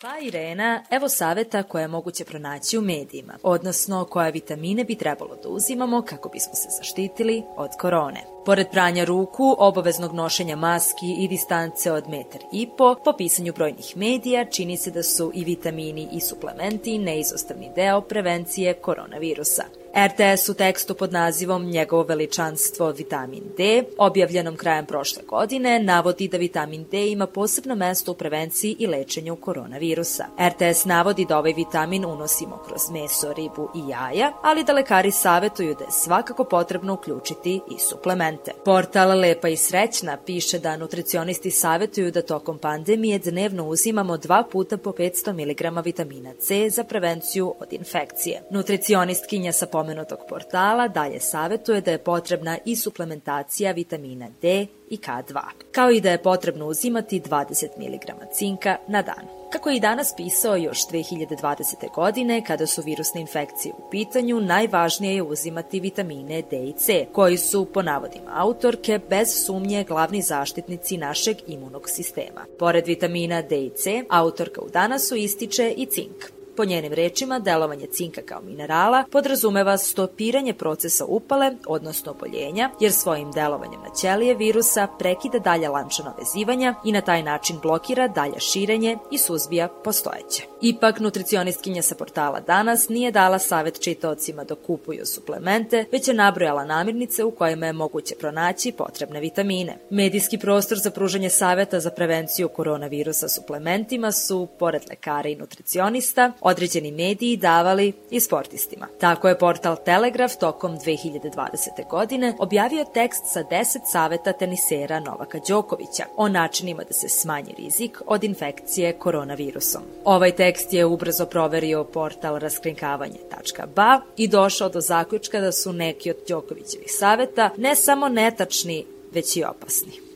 Pa 0.00 0.18
Irena, 0.22 0.84
evo 0.90 1.08
saveta 1.08 1.62
koje 1.62 1.82
je 1.82 1.88
moguće 1.88 2.24
pronaći 2.24 2.78
u 2.78 2.80
medijima, 2.80 3.38
odnosno 3.42 4.04
koje 4.04 4.32
vitamine 4.32 4.84
bi 4.84 4.94
trebalo 4.94 5.36
da 5.42 5.48
uzimamo 5.48 6.02
kako 6.02 6.28
bismo 6.28 6.54
se 6.54 6.68
zaštitili 6.78 7.42
od 7.56 7.70
korone. 7.80 8.24
Pored 8.44 8.66
pranja 8.70 9.04
ruku, 9.04 9.56
obaveznog 9.58 10.14
nošenja 10.14 10.56
maski 10.56 11.06
i 11.18 11.28
distance 11.28 11.92
od 11.92 12.08
metar 12.08 12.40
i 12.52 12.68
po, 12.78 12.96
po 13.04 13.12
pisanju 13.18 13.52
brojnih 13.52 13.96
medija 13.96 14.44
čini 14.44 14.76
se 14.76 14.90
da 14.90 15.02
su 15.02 15.32
i 15.34 15.44
vitamini 15.44 16.08
i 16.12 16.20
suplementi 16.20 16.98
neizostavni 16.98 17.70
deo 17.76 18.00
prevencije 18.00 18.74
koronavirusa. 18.74 19.64
RTS 20.06 20.48
u 20.48 20.54
tekstu 20.54 20.94
pod 20.94 21.12
nazivom 21.12 21.64
Njegovo 21.64 22.02
veličanstvo 22.02 22.90
vitamin 22.90 23.42
D, 23.56 23.82
objavljenom 23.98 24.56
krajem 24.56 24.86
prošle 24.86 25.22
godine, 25.28 25.80
navodi 25.80 26.28
da 26.28 26.36
vitamin 26.36 26.86
D 26.90 27.08
ima 27.08 27.26
posebno 27.26 27.74
mesto 27.74 28.12
u 28.12 28.14
prevenciji 28.14 28.76
i 28.78 28.86
lečenju 28.86 29.36
koronavirusa. 29.36 30.24
RTS 30.48 30.84
navodi 30.84 31.24
da 31.24 31.38
ovaj 31.38 31.52
vitamin 31.52 32.04
unosimo 32.04 32.62
kroz 32.68 32.80
meso, 32.92 33.32
ribu 33.32 33.68
i 33.74 33.88
jaja, 33.88 34.32
ali 34.42 34.64
da 34.64 34.72
lekari 34.72 35.10
savetuju 35.10 35.74
da 35.78 35.84
je 35.84 35.90
svakako 35.90 36.44
potrebno 36.44 36.94
uključiti 36.94 37.54
i 37.54 37.78
suplemente. 37.78 38.52
Portal 38.64 39.20
Lepa 39.20 39.48
i 39.48 39.56
Srećna 39.56 40.16
piše 40.26 40.58
da 40.58 40.76
nutricionisti 40.76 41.50
savetuju 41.50 42.10
da 42.10 42.22
tokom 42.22 42.58
pandemije 42.58 43.18
dnevno 43.18 43.68
uzimamo 43.68 44.16
dva 44.16 44.44
puta 44.52 44.76
po 44.76 44.90
500 44.90 45.32
mg 45.32 45.84
vitamina 45.84 46.34
C 46.38 46.70
za 46.70 46.84
prevenciju 46.84 47.54
od 47.60 47.72
infekcije. 47.72 48.42
Nutricionistkinja 48.50 49.52
sa 49.52 49.66
pomenutog 49.88 50.18
portala 50.28 50.88
dalje 50.88 51.20
savetuje 51.20 51.80
da 51.80 51.90
je 51.90 51.98
potrebna 51.98 52.58
i 52.64 52.76
suplementacija 52.76 53.72
vitamina 53.72 54.28
D 54.42 54.66
i 54.90 54.96
K2, 54.96 55.40
kao 55.72 55.90
i 55.90 56.00
da 56.00 56.10
je 56.10 56.22
potrebno 56.22 56.66
uzimati 56.66 57.20
20 57.20 57.66
mg 57.78 58.32
cinka 58.32 58.76
na 58.88 59.02
dan. 59.02 59.24
Kako 59.52 59.70
je 59.70 59.76
i 59.76 59.80
danas 59.80 60.14
pisao 60.16 60.56
još 60.56 60.78
2020. 60.88 61.94
godine, 61.94 62.44
kada 62.44 62.66
su 62.66 62.82
virusne 62.82 63.20
infekcije 63.20 63.74
u 63.78 63.90
pitanju, 63.90 64.40
najvažnije 64.40 65.14
je 65.14 65.22
uzimati 65.22 65.80
vitamine 65.80 66.42
D 66.50 66.64
i 66.64 66.72
C, 66.72 67.06
koji 67.12 67.36
su, 67.36 67.64
po 67.64 67.82
navodima 67.82 68.30
autorke, 68.34 69.00
bez 69.10 69.44
sumnje 69.46 69.84
glavni 69.84 70.22
zaštitnici 70.22 70.96
našeg 70.96 71.36
imunog 71.46 71.88
sistema. 71.88 72.44
Pored 72.58 72.86
vitamina 72.86 73.42
D 73.42 73.64
i 73.64 73.70
C, 73.70 74.04
autorka 74.08 74.60
u 74.60 74.68
danasu 74.68 75.16
ističe 75.16 75.74
i 75.76 75.86
cink. 75.86 76.37
Po 76.58 76.64
njenim 76.64 76.92
rečima, 76.92 77.38
delovanje 77.38 77.86
cinka 77.86 78.20
kao 78.22 78.40
minerala 78.40 79.04
podrazumeva 79.12 79.78
stopiranje 79.78 80.54
procesa 80.54 81.04
upale, 81.04 81.52
odnosno 81.66 82.12
oboljenja, 82.12 82.70
jer 82.80 82.92
svojim 82.92 83.32
delovanjem 83.32 83.80
na 83.80 83.94
ćelije 84.00 84.34
virusa 84.34 84.88
prekida 84.98 85.38
dalja 85.38 85.70
lančana 85.70 86.14
vezivanja 86.18 86.74
i 86.84 86.92
na 86.92 87.00
taj 87.00 87.22
način 87.22 87.58
blokira 87.62 88.08
dalje 88.08 88.40
širenje 88.40 88.98
i 89.10 89.18
suzbija 89.18 89.68
postojeće. 89.84 90.42
Ipak, 90.62 91.00
nutricionistkinja 91.00 91.82
sa 91.82 91.94
portala 91.94 92.40
Danas 92.40 92.88
nije 92.88 93.10
dala 93.10 93.38
savet 93.38 93.80
čitaocima 93.80 94.44
da 94.44 94.54
kupuju 94.54 95.06
suplemente, 95.06 95.84
već 95.92 96.08
je 96.08 96.14
nabrojala 96.14 96.64
namirnice 96.64 97.24
u 97.24 97.30
kojima 97.30 97.66
je 97.66 97.72
moguće 97.72 98.14
pronaći 98.14 98.72
potrebne 98.72 99.20
vitamine. 99.20 99.78
Medijski 99.90 100.38
prostor 100.38 100.78
za 100.78 100.90
pružanje 100.90 101.30
saveta 101.30 101.80
za 101.80 101.90
prevenciju 101.90 102.48
koronavirusa 102.48 103.28
suplementima 103.28 104.12
su, 104.12 104.48
pored 104.58 104.82
lekara 104.90 105.28
i 105.28 105.36
nutricionista, 105.36 106.32
određeni 106.48 106.90
mediji 106.92 107.36
davali 107.36 107.92
i 108.10 108.20
sportistima. 108.20 108.86
Tako 109.00 109.28
je 109.28 109.38
portal 109.38 109.76
Telegraf 109.84 110.36
tokom 110.36 110.78
2020. 110.78 111.88
godine 111.90 112.34
objavio 112.38 112.84
tekst 112.94 113.22
sa 113.32 113.40
10 113.40 113.64
saveta 113.92 114.32
tenisera 114.32 115.00
Novaka 115.00 115.38
Đokovića 115.48 116.04
o 116.16 116.28
načinima 116.28 116.82
da 116.84 116.92
se 116.92 117.08
smanji 117.08 117.54
rizik 117.58 118.02
od 118.06 118.24
infekcije 118.24 118.92
koronavirusom. 118.92 119.82
Ovaj 120.04 120.32
tekst 120.32 120.72
je 120.72 120.84
ubrzo 120.84 121.26
proverio 121.26 121.84
portal 121.84 122.38
raskrinkavanje.ba 122.38 124.00
i 124.16 124.28
došao 124.28 124.68
do 124.68 124.80
zaključka 124.80 125.40
da 125.40 125.52
su 125.52 125.72
neki 125.72 126.10
od 126.10 126.16
Đokovićevih 126.28 126.88
saveta 126.88 127.50
ne 127.56 127.74
samo 127.76 128.08
netačni, 128.08 128.86
već 129.12 129.36
i 129.36 129.44
opasni. 129.44 130.07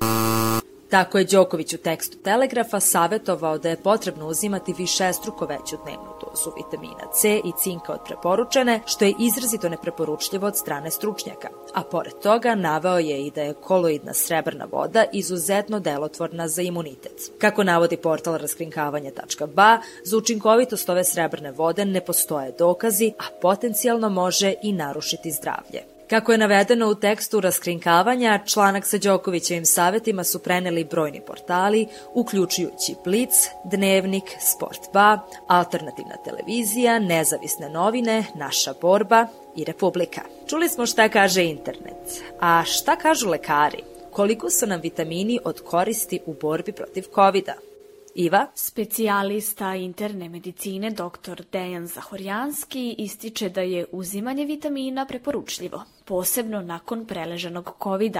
Tako 0.92 1.18
je 1.18 1.24
Đoković 1.24 1.74
u 1.74 1.78
tekstu 1.78 2.18
Telegrafa 2.18 2.80
savetovao 2.80 3.58
da 3.58 3.68
je 3.68 3.82
potrebno 3.82 4.26
uzimati 4.26 4.74
više 4.78 5.12
struko 5.12 5.46
veću 5.46 5.76
dnevnu 5.84 6.12
dozu 6.20 6.50
vitamina 6.56 7.12
C 7.14 7.36
i 7.36 7.52
cinka 7.62 7.92
od 7.92 8.00
preporučene, 8.04 8.80
što 8.86 9.04
je 9.04 9.14
izrazito 9.18 9.68
nepreporučljivo 9.68 10.46
od 10.46 10.56
strane 10.56 10.90
stručnjaka. 10.90 11.48
A 11.74 11.82
pored 11.82 12.12
toga 12.22 12.54
naveo 12.54 12.98
je 12.98 13.26
i 13.26 13.30
da 13.30 13.42
je 13.42 13.54
koloidna 13.54 14.14
srebrna 14.14 14.66
voda 14.72 15.04
izuzetno 15.12 15.80
delotvorna 15.80 16.48
za 16.48 16.62
imunitet. 16.62 17.32
Kako 17.38 17.64
navodi 17.64 17.96
portal 17.96 18.36
raskrinkavanje.ba, 18.36 19.78
za 20.04 20.16
učinkovitost 20.16 20.88
ove 20.88 21.04
srebrne 21.04 21.50
vode 21.52 21.84
ne 21.84 22.04
postoje 22.04 22.52
dokazi, 22.58 23.12
a 23.18 23.24
potencijalno 23.42 24.08
može 24.08 24.54
i 24.62 24.72
narušiti 24.72 25.30
zdravlje. 25.30 25.91
Kako 26.12 26.32
je 26.32 26.38
navedeno 26.38 26.90
u 26.90 26.94
tekstu 26.94 27.40
raskrinkavanja, 27.40 28.40
članak 28.46 28.86
sa 28.86 28.98
Đokovićevim 28.98 29.64
savetima 29.64 30.24
su 30.24 30.38
preneli 30.38 30.84
brojni 30.84 31.20
portali, 31.26 31.86
uključujući 32.14 32.94
Blic, 33.04 33.30
Dnevnik, 33.64 34.22
Sport 34.40 34.80
2, 34.94 35.18
Alternativna 35.46 36.16
televizija, 36.24 36.98
Nezavisne 36.98 37.68
novine, 37.68 38.24
Naša 38.34 38.74
borba 38.80 39.26
i 39.56 39.64
Republika. 39.64 40.20
Čuli 40.46 40.68
smo 40.68 40.86
šta 40.86 41.08
kaže 41.08 41.44
internet, 41.44 42.22
a 42.40 42.62
šta 42.66 42.96
kažu 42.96 43.28
lekari? 43.28 43.82
Koliko 44.10 44.50
su 44.50 44.66
nam 44.66 44.80
vitamini 44.80 45.38
od 45.44 45.60
koristi 45.60 46.20
u 46.26 46.34
borbi 46.40 46.72
protiv 46.72 47.04
covid 47.14 47.44
-a? 47.44 47.71
Iva? 48.14 48.46
Specijalista 48.54 49.74
interne 49.74 50.28
medicine 50.28 50.90
dr. 50.90 51.42
Dejan 51.52 51.86
Zahorjanski 51.86 52.94
ističe 52.98 53.48
da 53.48 53.60
je 53.60 53.86
uzimanje 53.92 54.44
vitamina 54.44 55.06
preporučljivo, 55.06 55.82
posebno 56.04 56.60
nakon 56.60 57.06
preleženog 57.06 57.70
covid 57.82 58.16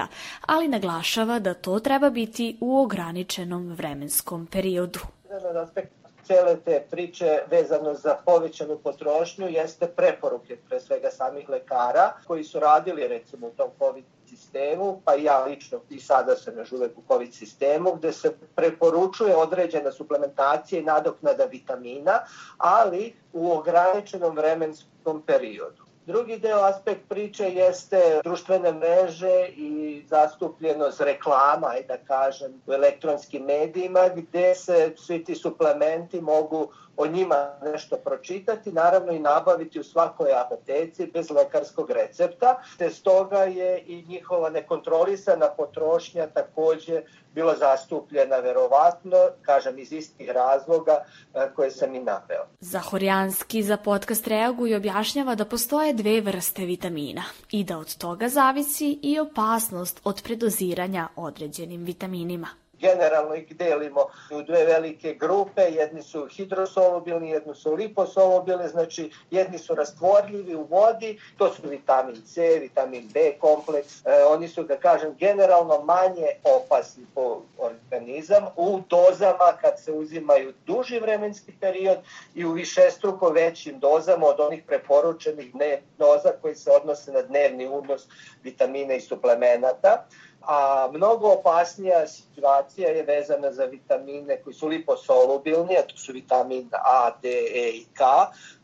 ali 0.47 0.67
naglašava 0.67 1.39
da 1.39 1.53
to 1.53 1.79
treba 1.79 2.09
biti 2.09 2.57
u 2.61 2.77
ograničenom 2.77 3.73
vremenskom 3.73 4.45
periodu. 4.45 4.99
Jedan 5.29 5.57
aspekt 5.57 5.91
cele 6.23 6.55
te 6.65 6.83
priče 6.91 7.39
vezano 7.51 7.93
za 7.93 8.15
povećanu 8.25 8.77
potrošnju 8.83 9.47
jeste 9.47 9.87
preporuke 9.87 10.57
pre 10.69 10.79
svega 10.79 11.09
samih 11.09 11.49
lekara 11.49 12.13
koji 12.27 12.43
su 12.43 12.59
radili 12.59 13.07
recimo 13.07 13.47
u 13.47 13.51
tom 13.51 13.69
COVID 13.79 14.03
sistemu, 14.43 15.01
pa 15.05 15.15
i 15.15 15.23
ja 15.23 15.43
lično 15.43 15.79
i 15.89 15.99
sada 15.99 16.35
sam 16.35 16.57
još 16.57 16.71
uvek 16.71 16.97
u 16.97 17.01
COVID 17.07 17.33
sistemu, 17.33 17.95
gde 17.95 18.11
se 18.13 18.35
preporučuje 18.55 19.35
određena 19.35 19.91
suplementacija 19.91 20.79
i 20.79 20.83
nadoknada 20.83 21.45
vitamina, 21.45 22.19
ali 22.57 23.13
u 23.33 23.51
ograničenom 23.51 24.35
vremenskom 24.35 25.21
periodu. 25.21 25.83
Drugi 26.05 26.37
deo 26.39 26.59
aspekt 26.59 27.09
priče 27.09 27.49
jeste 27.49 28.21
društvene 28.23 28.71
mreže 28.71 29.47
i 29.55 30.03
zastupljenost 30.09 31.01
reklama, 31.01 31.67
aj 31.67 31.83
da 31.87 31.97
kažem, 31.97 32.61
u 32.67 32.73
elektronskim 32.73 33.43
medijima, 33.43 34.09
gde 34.15 34.55
se 34.55 34.93
svi 34.97 35.23
ti 35.23 35.35
suplementi 35.35 36.21
mogu 36.21 36.71
o 36.97 37.07
njima 37.07 37.49
nešto 37.63 37.97
pročitati, 37.97 38.71
naravno 38.71 39.11
i 39.11 39.19
nabaviti 39.19 39.79
u 39.79 39.83
svakoj 39.83 40.29
apoteci 40.45 41.05
bez 41.13 41.29
lekarskog 41.29 41.91
recepta, 41.91 42.61
te 42.77 42.89
stoga 42.89 43.43
je 43.43 43.83
i 43.87 44.05
njihova 44.07 44.49
nekontrolisana 44.49 45.47
potrošnja 45.57 46.27
takođe 46.27 47.01
bila 47.35 47.55
zastupljena 47.55 48.35
verovatno, 48.35 49.17
kažem 49.41 49.79
iz 49.79 49.91
istih 49.91 50.29
razloga 50.29 51.03
e, 51.33 51.49
koje 51.55 51.71
sam 51.71 51.95
i 51.95 51.99
naveo. 51.99 52.45
Zahorjanski 52.59 53.63
za 53.63 53.77
podcast 53.77 54.27
reaguje 54.27 54.71
i 54.71 54.75
objašnjava 54.75 55.35
da 55.35 55.45
postoje 55.45 55.93
dve 55.93 56.21
vrste 56.21 56.65
vitamina 56.65 57.23
i 57.51 57.63
da 57.63 57.77
od 57.77 57.97
toga 57.97 58.29
zavisi 58.29 58.99
i 59.01 59.19
opasnost 59.19 60.01
od 60.03 60.21
predoziranja 60.23 61.07
određenim 61.15 61.83
vitaminima 61.83 62.47
generalno 62.79 63.35
ih 63.35 63.55
delimo 63.57 64.07
u 64.31 64.41
dve 64.41 64.65
velike 64.65 65.13
grupe, 65.13 65.61
jedni 65.61 66.03
su 66.03 66.27
hidrosolubilni, 66.27 67.29
jedni 67.29 67.55
su 67.55 67.73
liposolubilni, 67.73 68.67
znači 68.67 69.11
jedni 69.31 69.57
su 69.57 69.75
rastvorljivi 69.75 70.55
u 70.55 70.63
vodi, 70.63 71.19
to 71.37 71.53
su 71.53 71.69
vitamin 71.69 72.21
C, 72.25 72.59
vitamin 72.61 73.09
B 73.13 73.33
kompleks, 73.39 74.05
e, 74.05 74.23
oni 74.27 74.47
su, 74.47 74.63
da 74.63 74.77
kažem, 74.77 75.15
generalno 75.19 75.83
manje 75.83 76.27
opasni 76.43 77.05
po 77.15 77.41
organizam 77.57 78.43
u 78.55 78.81
dozama 78.89 79.57
kad 79.61 79.79
se 79.79 79.91
uzimaju 79.91 80.53
duži 80.65 80.99
vremenski 80.99 81.53
period 81.59 81.97
i 82.35 82.45
u 82.45 82.51
višestruko 82.51 83.29
većim 83.29 83.79
dozama 83.79 84.25
od 84.25 84.39
onih 84.39 84.63
preporučenih 84.67 85.53
doza 85.97 86.31
koji 86.41 86.55
se 86.55 86.71
odnose 86.71 87.11
na 87.11 87.21
dnevni 87.21 87.67
unos 87.67 88.07
vitamina 88.43 88.93
i 88.93 89.01
suplemenata 89.01 90.05
a 90.47 90.89
mnogo 90.93 91.33
opasnija 91.33 92.07
situacija 92.07 92.89
je 92.89 93.03
vezana 93.03 93.51
za 93.51 93.65
vitamine 93.65 94.41
koji 94.41 94.53
su 94.53 94.67
liposolubilni, 94.67 95.77
a 95.77 95.87
to 95.87 95.97
su 95.97 96.13
vitamin 96.13 96.69
A, 96.71 97.11
D, 97.21 97.29
E 97.53 97.69
i 97.69 97.85
K, 97.93 98.03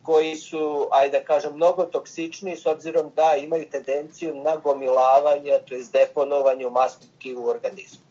koji 0.03 0.35
su, 0.35 0.87
ajde 0.91 1.19
da 1.19 1.25
kažem, 1.25 1.55
mnogo 1.55 1.85
toksični 1.85 2.55
s 2.55 2.65
obzirom 2.65 3.11
da 3.15 3.35
imaju 3.35 3.69
tendenciju 3.69 4.35
na 4.35 4.55
gomilavanje, 4.55 5.59
to 5.67 5.75
je 5.75 5.83
deponovanje 5.93 6.67
u 6.67 6.71
masnom 6.71 7.09
tkivu 7.19 7.47
organizmu. 7.47 8.08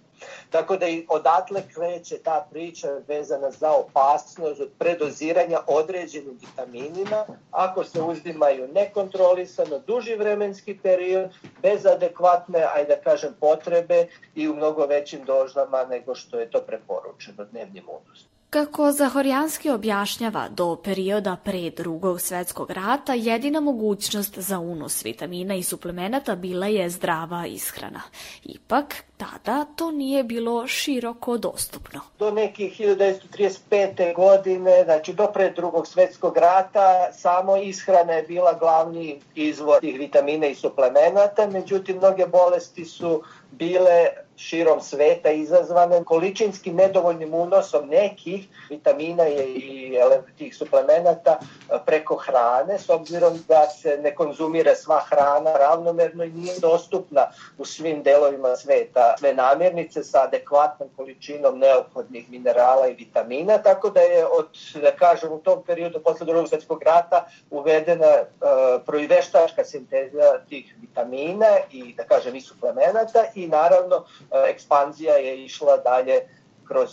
Tako 0.50 0.76
da 0.76 0.86
i 0.86 1.06
odatle 1.08 1.62
kreće 1.74 2.18
ta 2.18 2.46
priča 2.50 2.88
vezana 3.08 3.50
za 3.50 3.72
opasnost 3.72 4.60
od 4.60 4.70
predoziranja 4.78 5.60
određenim 5.66 6.38
vitaminima 6.40 7.24
ako 7.50 7.84
se 7.84 8.02
uzimaju 8.02 8.68
nekontrolisano 8.68 9.78
duži 9.78 10.14
vremenski 10.14 10.78
period 10.82 11.30
bez 11.62 11.86
adekvatne, 11.86 12.66
ajde 12.74 12.96
da 12.96 13.02
kažem, 13.02 13.34
potrebe 13.40 14.06
i 14.34 14.48
u 14.48 14.54
mnogo 14.54 14.86
većim 14.86 15.24
dožnama 15.24 15.84
nego 15.84 16.14
što 16.14 16.40
je 16.40 16.50
to 16.50 16.60
preporučeno 16.60 17.44
dnevnim 17.44 17.84
unosom. 17.88 18.37
Kako 18.50 18.92
Zahorjanski 18.92 19.70
objašnjava, 19.70 20.48
do 20.48 20.76
perioda 20.76 21.36
pre 21.44 21.70
drugog 21.70 22.20
svetskog 22.20 22.70
rata 22.70 23.14
jedina 23.14 23.60
mogućnost 23.60 24.38
za 24.38 24.58
unos 24.58 25.04
vitamina 25.04 25.54
i 25.54 25.62
suplemenata 25.62 26.36
bila 26.36 26.66
je 26.66 26.90
zdrava 26.90 27.46
ishrana. 27.46 28.00
Ipak, 28.44 28.94
tada 29.16 29.64
to 29.76 29.90
nije 29.90 30.24
bilo 30.24 30.66
široko 30.66 31.38
dostupno. 31.38 32.00
Do 32.18 32.30
nekih 32.30 32.80
1935. 32.80 34.14
godine, 34.14 34.84
znači 34.84 35.12
do 35.12 35.26
pre 35.34 35.50
drugog 35.50 35.86
svetskog 35.86 36.36
rata, 36.36 37.12
samo 37.12 37.56
ishrana 37.56 38.12
je 38.12 38.22
bila 38.22 38.52
glavni 38.52 39.20
izvor 39.34 39.80
tih 39.80 39.98
vitamina 39.98 40.46
i 40.46 40.54
suplemenata, 40.54 41.46
međutim 41.46 41.96
mnoge 41.96 42.26
bolesti 42.26 42.84
su 42.84 43.22
bile 43.50 44.08
širom 44.38 44.80
sveta 44.80 45.30
izazvane 45.30 46.04
količinskim 46.04 46.76
nedovoljnim 46.76 47.34
unosom 47.34 47.88
nekih 47.88 48.46
vitamina 48.70 49.28
i 49.28 49.98
tih 50.38 50.56
suplemenata 50.56 51.38
preko 51.86 52.16
hrane, 52.16 52.78
s 52.78 52.88
obzirom 52.90 53.38
da 53.48 53.66
se 53.66 53.98
ne 54.02 54.14
konzumira 54.14 54.74
sva 54.74 55.00
hrana 55.00 55.52
ravnomerno 55.52 56.24
i 56.24 56.32
nije 56.32 56.54
dostupna 56.60 57.26
u 57.58 57.64
svim 57.64 58.02
delovima 58.02 58.56
sveta. 58.56 59.14
Sve 59.18 59.34
namirnice 59.34 60.04
sa 60.04 60.22
adekvatnom 60.22 60.88
količinom 60.96 61.58
neophodnih 61.58 62.30
minerala 62.30 62.88
i 62.88 62.94
vitamina, 62.94 63.58
tako 63.58 63.90
da 63.90 64.00
je 64.00 64.26
od, 64.26 64.48
da 64.82 64.90
kažem, 64.90 65.32
u 65.32 65.38
tom 65.38 65.62
periodu 65.66 66.00
posle 66.04 66.26
drugog 66.26 66.48
svetskog 66.48 66.82
rata 66.82 67.26
uvedena 67.50 68.06
uh, 68.06 68.82
proiveštačka 68.86 69.64
sinteza 69.64 70.40
tih 70.48 70.74
vitamina 70.80 71.46
i, 71.72 71.94
da 71.96 72.04
kažem, 72.04 72.36
i 72.36 72.40
suplemenata 72.40 73.24
i 73.34 73.46
naravno 73.46 74.04
ekspanzija 74.48 75.14
je 75.14 75.44
išla 75.44 75.76
dalje 75.76 76.20
kroz 76.64 76.90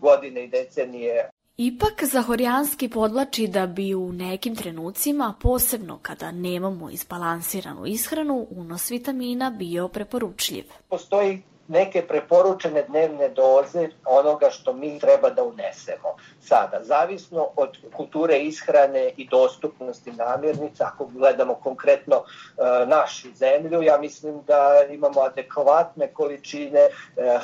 godine 0.00 0.44
i 0.44 0.48
decenije 0.48 1.30
Ipak 1.56 2.04
Zahorijanski 2.04 2.88
podlači 2.88 3.46
da 3.46 3.66
bi 3.66 3.94
u 3.94 4.12
nekim 4.12 4.56
trenucima, 4.56 5.34
posebno 5.40 5.98
kada 6.02 6.30
nemamo 6.30 6.90
izbalansiranu 6.90 7.86
ishranu, 7.86 8.46
unos 8.50 8.90
vitamina 8.90 9.50
bio 9.50 9.88
preporučljiv. 9.88 10.64
Postoji 10.88 11.42
neke 11.68 12.02
preporučene 12.02 12.82
dnevne 12.82 13.28
doze 13.28 13.88
onoga 14.04 14.50
što 14.50 14.72
mi 14.72 14.98
treba 14.98 15.30
da 15.30 15.44
unesemo. 15.44 16.16
Sada, 16.40 16.80
zavisno 16.82 17.48
od 17.56 17.78
kulture 17.96 18.38
ishrane 18.38 19.10
i 19.16 19.28
dostupnosti 19.28 20.12
namirnica, 20.12 20.84
ako 20.84 21.06
gledamo 21.06 21.54
konkretno 21.54 22.16
e, 22.16 22.86
našu 22.86 23.28
zemlju, 23.34 23.82
ja 23.82 23.98
mislim 23.98 24.42
da 24.46 24.84
imamo 24.90 25.20
adekvatne 25.20 26.08
količine 26.08 26.80
e, 26.80 26.90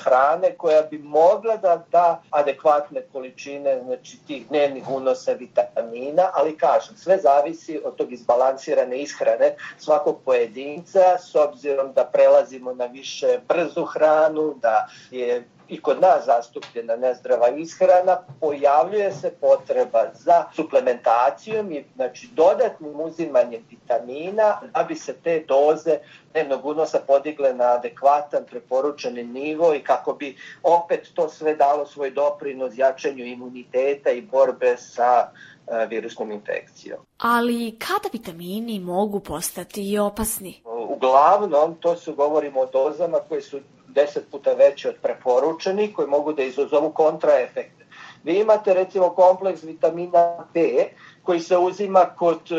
hrane 0.04 0.54
koja 0.56 0.82
bi 0.82 0.98
mogla 0.98 1.56
da 1.56 1.84
da 1.92 2.22
adekvatne 2.30 3.02
količine 3.12 3.80
znači, 3.84 4.18
tih 4.26 4.48
dnevnih 4.48 4.90
unosa 4.90 5.32
vitamina, 5.32 6.30
ali 6.34 6.56
kažem, 6.56 6.96
sve 6.96 7.18
zavisi 7.18 7.80
od 7.84 7.96
tog 7.96 8.12
izbalansirane 8.12 8.98
ishrane 8.98 9.54
svakog 9.78 10.18
pojedinca, 10.24 11.18
s 11.18 11.34
obzirom 11.34 11.92
da 11.92 12.04
prelazimo 12.04 12.74
na 12.74 12.86
više 12.86 13.38
brzu 13.48 13.84
hranu, 13.84 14.07
da 14.62 14.88
je 15.10 15.44
i 15.68 15.80
kod 15.80 16.00
nas 16.00 16.24
zastupljena 16.26 16.96
nezdrava 16.96 17.48
ishrana, 17.48 18.18
pojavljuje 18.40 19.12
se 19.12 19.30
potreba 19.40 20.04
za 20.14 20.44
suplementacijom 20.54 21.72
i 21.72 21.84
znači 21.94 22.28
dodatnim 22.32 23.00
uzimanjem 23.00 23.62
vitamina 23.70 24.60
da 24.74 24.82
bi 24.82 24.94
se 24.94 25.14
te 25.24 25.44
doze 25.48 25.98
dnevnog 26.32 26.66
unosa 26.66 26.98
podigle 27.06 27.54
na 27.54 27.64
adekvatan 27.64 28.44
preporučeni 28.50 29.24
nivo 29.24 29.74
i 29.74 29.80
kako 29.80 30.12
bi 30.12 30.36
opet 30.62 31.10
to 31.14 31.28
sve 31.28 31.54
dalo 31.54 31.86
svoj 31.86 32.10
doprinos 32.10 32.72
jačanju 32.76 33.24
imuniteta 33.24 34.10
i 34.10 34.22
borbe 34.22 34.76
sa 34.76 35.30
e, 35.66 35.86
virusnom 35.86 36.32
infekcijom. 36.32 36.98
Ali 37.18 37.78
kada 37.78 38.08
vitamini 38.12 38.80
mogu 38.80 39.20
postati 39.20 39.92
i 39.92 39.98
opasni? 39.98 40.62
Uglavnom, 40.88 41.74
to 41.80 41.96
su 41.96 42.14
govorimo 42.14 42.60
o 42.60 42.66
dozama 42.66 43.18
koje 43.28 43.42
su 43.42 43.60
10 43.94 44.20
puta 44.30 44.52
veće 44.52 44.88
od 44.88 44.96
preporučenih, 45.02 45.94
koji 45.96 46.08
mogu 46.08 46.32
da 46.32 46.42
izazovu 46.42 46.92
kontraefekte. 46.92 47.78
Vi 48.24 48.38
imate 48.40 48.74
recimo 48.74 49.10
kompleks 49.10 49.62
vitamina 49.62 50.44
B 50.54 50.60
koji 51.22 51.40
se 51.40 51.58
uzima 51.58 52.04
kod 52.16 52.52
e, 52.52 52.54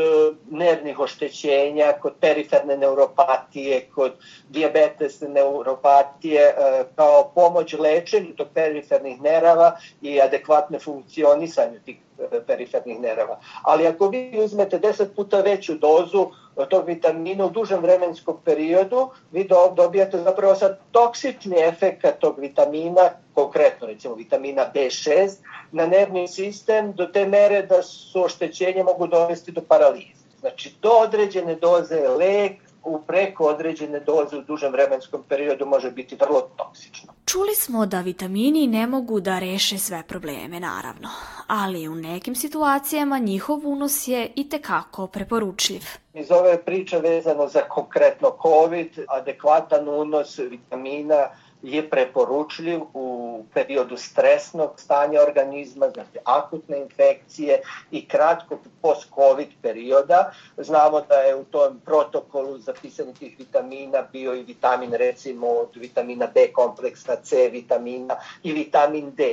nervnih 0.51 0.99
oštećenja, 0.99 1.93
kod 2.01 2.13
periferne 2.19 2.77
neuropatije, 2.77 3.89
kod 3.95 4.11
diabetes 4.49 5.21
neuropatije, 5.21 6.41
e, 6.41 6.83
kao 6.95 7.31
pomoć 7.35 7.73
lečenju 7.73 8.35
tog 8.35 8.47
perifernih 8.53 9.21
nerava 9.21 9.77
i 10.01 10.21
adekvatne 10.21 10.79
funkcionisanju 10.79 11.79
tih 11.85 11.97
e, 12.19 12.41
perifernih 12.47 12.99
nerava. 12.99 13.39
Ali 13.63 13.87
ako 13.87 14.09
vi 14.09 14.41
uzmete 14.43 14.79
10 14.79 15.05
puta 15.15 15.41
veću 15.41 15.73
dozu 15.73 16.27
tog 16.65 16.85
vitamina 16.87 17.45
u 17.45 17.49
dužem 17.49 17.81
vremenskom 17.81 18.37
periodu, 18.45 19.09
vi 19.31 19.47
dobijate 19.75 20.17
zapravo 20.17 20.55
sad 20.55 20.79
toksični 20.91 21.55
efekt 21.59 22.05
tog 22.19 22.39
vitamina, 22.39 23.09
konkretno 23.33 23.87
recimo 23.87 24.15
vitamina 24.15 24.71
B6, 24.75 25.29
na 25.71 25.85
nervni 25.85 26.27
sistem 26.27 26.93
do 26.93 27.05
te 27.05 27.25
mere 27.25 27.61
da 27.61 27.83
su 27.83 28.23
oštećenje 28.23 28.83
mogu 28.83 29.07
dovesti 29.07 29.51
do 29.51 29.61
paralize. 29.61 30.25
Znači, 30.39 30.73
do 30.81 30.89
određene 30.89 31.55
doze 31.55 32.07
lek 32.07 32.68
u 32.83 33.01
preko 33.07 33.43
određene 33.43 33.99
doze 33.99 34.37
u 34.37 34.41
dužem 34.41 34.71
vremenskom 34.71 35.23
periodu 35.29 35.65
može 35.65 35.91
biti 35.91 36.15
vrlo 36.15 36.41
toksično. 36.41 37.13
Čuli 37.25 37.55
smo 37.55 37.85
da 37.85 38.01
vitamini 38.01 38.67
ne 38.67 38.87
mogu 38.87 39.19
da 39.19 39.39
reše 39.39 39.77
sve 39.77 40.03
probleme, 40.07 40.59
naravno, 40.59 41.09
ali 41.47 41.87
u 41.87 41.95
nekim 41.95 42.35
situacijama 42.35 43.19
njihov 43.19 43.59
unos 43.63 44.07
je 44.07 44.31
i 44.35 44.49
tekako 44.49 45.07
preporučljiv. 45.07 45.81
Iz 46.13 46.31
ove 46.31 46.65
priče 46.65 46.99
vezano 46.99 47.47
za 47.47 47.61
konkretno 47.61 48.31
COVID, 48.41 49.05
adekvatan 49.07 49.89
unos 49.89 50.39
vitamina 50.39 51.29
je 51.61 51.89
preporučljiv 51.89 52.81
u 52.93 53.43
periodu 53.53 53.97
stresnog 53.97 54.79
stanja 54.79 55.21
organizma, 55.21 55.89
znači 55.89 56.17
akutne 56.23 56.79
infekcije 56.79 57.61
i 57.91 58.07
kratkog 58.07 58.59
post-covid 58.81 59.47
perioda. 59.61 60.31
Znamo 60.57 61.01
da 61.01 61.15
je 61.15 61.35
u 61.35 61.43
tom 61.43 61.79
protokolu 61.85 62.57
za 62.57 62.73
pisanje 62.81 63.13
tih 63.13 63.35
vitamina 63.39 64.01
bio 64.11 64.35
i 64.35 64.43
vitamin 64.43 64.93
recimo 64.93 65.47
od 65.47 65.69
vitamina 65.75 66.27
B 66.33 66.47
kompleksa, 66.53 67.15
C 67.23 67.49
vitamina 67.51 68.15
i 68.43 68.51
vitamin 68.53 69.11
D. 69.11 69.23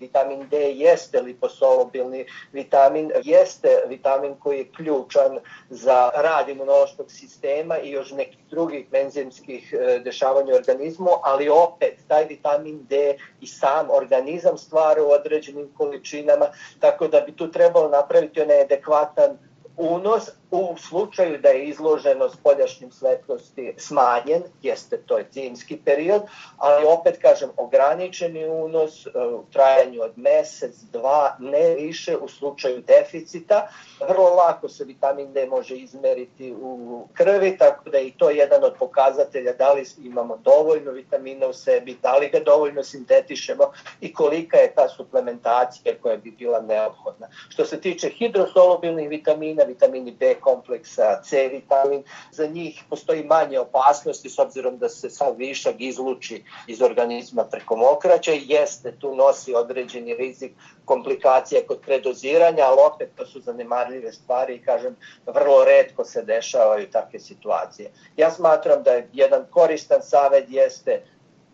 Vitamin 0.00 0.48
D 0.48 0.56
jeste 0.56 1.20
liposolubilni 1.20 2.24
vitamin, 2.52 3.10
jeste 3.24 3.68
vitamin 3.88 4.34
koji 4.34 4.58
je 4.58 4.70
ključan 4.76 5.38
za 5.70 6.10
rad 6.14 6.48
imunološkog 6.48 7.10
sistema 7.10 7.78
i 7.78 7.90
još 7.90 8.10
nekih 8.10 8.38
drugih 8.50 8.86
enzimskih 8.92 9.74
e, 9.74 9.98
dešavanja 9.98 10.52
u 10.52 10.56
organizmu, 10.56 11.10
ali 11.22 11.48
opet 11.48 11.69
taj 12.08 12.24
vitamin 12.24 12.86
D 12.88 13.16
i 13.40 13.46
sam 13.46 13.88
organizam 13.90 14.58
stvara 14.58 15.02
u 15.02 15.10
određenim 15.10 15.72
količinama, 15.76 16.46
tako 16.80 17.08
da 17.08 17.20
bi 17.20 17.32
tu 17.36 17.50
trebalo 17.50 17.88
napraviti 17.88 18.40
onaj 18.40 18.60
adekvatan 18.60 19.38
unos 19.76 20.30
u 20.50 20.76
slučaju 20.78 21.38
da 21.38 21.48
je 21.48 21.64
izloženost 21.64 22.34
spoljašnjim 22.34 22.90
svetlosti 22.90 23.74
smanjen, 23.76 24.42
jeste 24.62 24.98
to 25.06 25.18
je 25.18 25.26
zimski 25.32 25.76
period, 25.84 26.22
ali 26.56 26.86
opet 26.86 27.18
kažem 27.22 27.50
ograničeni 27.56 28.48
unos 28.48 29.06
e, 29.06 29.10
u 29.18 29.44
trajanju 29.52 30.02
od 30.02 30.12
mesec, 30.16 30.76
dva, 30.92 31.36
ne 31.38 31.74
više 31.74 32.16
u 32.16 32.28
slučaju 32.28 32.82
deficita. 32.86 33.68
Vrlo 34.08 34.34
lako 34.34 34.68
se 34.68 34.84
vitamin 34.84 35.32
D 35.32 35.46
može 35.46 35.76
izmeriti 35.76 36.54
u 36.60 37.06
krvi, 37.12 37.58
tako 37.58 37.90
da 37.90 37.98
je 37.98 38.06
i 38.06 38.12
to 38.18 38.30
jedan 38.30 38.64
od 38.64 38.74
pokazatelja 38.78 39.52
da 39.52 39.72
li 39.72 39.84
imamo 40.04 40.36
dovoljno 40.36 40.90
vitamina 40.90 41.46
u 41.46 41.52
sebi, 41.52 41.96
da 42.02 42.16
li 42.16 42.28
ga 42.28 42.40
dovoljno 42.40 42.82
sintetišemo 42.82 43.72
i 44.00 44.12
kolika 44.12 44.56
je 44.56 44.74
ta 44.74 44.88
suplementacija 44.88 45.94
koja 46.02 46.16
bi 46.16 46.30
bila 46.30 46.60
neophodna. 46.60 47.28
Što 47.48 47.64
se 47.64 47.80
tiče 47.80 48.08
hidrosolubilnih 48.08 49.08
vitamina, 49.08 49.64
vitamini 49.64 50.10
B 50.10 50.34
kompleksa, 50.40 51.22
C 51.22 51.48
vitamin, 51.48 52.02
za 52.32 52.46
njih 52.46 52.84
postoji 52.90 53.24
manje 53.24 53.58
opasnosti 53.58 54.28
s 54.28 54.38
obzirom 54.38 54.78
da 54.78 54.88
se 54.88 55.10
sav 55.10 55.34
višak 55.36 55.74
izluči 55.78 56.44
iz 56.66 56.82
organizma 56.82 57.44
preko 57.44 57.76
mokraća, 57.76 58.32
jeste 58.34 58.92
tu 58.98 59.14
nosi 59.14 59.54
određeni 59.54 60.14
rizik 60.14 60.52
komplikacije 60.84 61.66
kod 61.66 61.80
predoziranja, 61.80 62.64
ali 62.64 62.80
opet 62.94 63.10
to 63.16 63.26
su 63.26 63.40
zanemarljive 63.40 64.12
stvari 64.12 64.54
i 64.54 64.62
kažem, 64.62 64.96
vrlo 65.26 65.64
redko 65.64 66.04
se 66.04 66.22
dešavaju 66.22 66.90
takve 66.90 67.18
situacije. 67.18 67.90
Ja 68.16 68.30
smatram 68.30 68.82
da 68.82 68.90
je 68.90 69.08
jedan 69.12 69.46
koristan 69.50 70.02
savet 70.02 70.44
jeste 70.48 71.02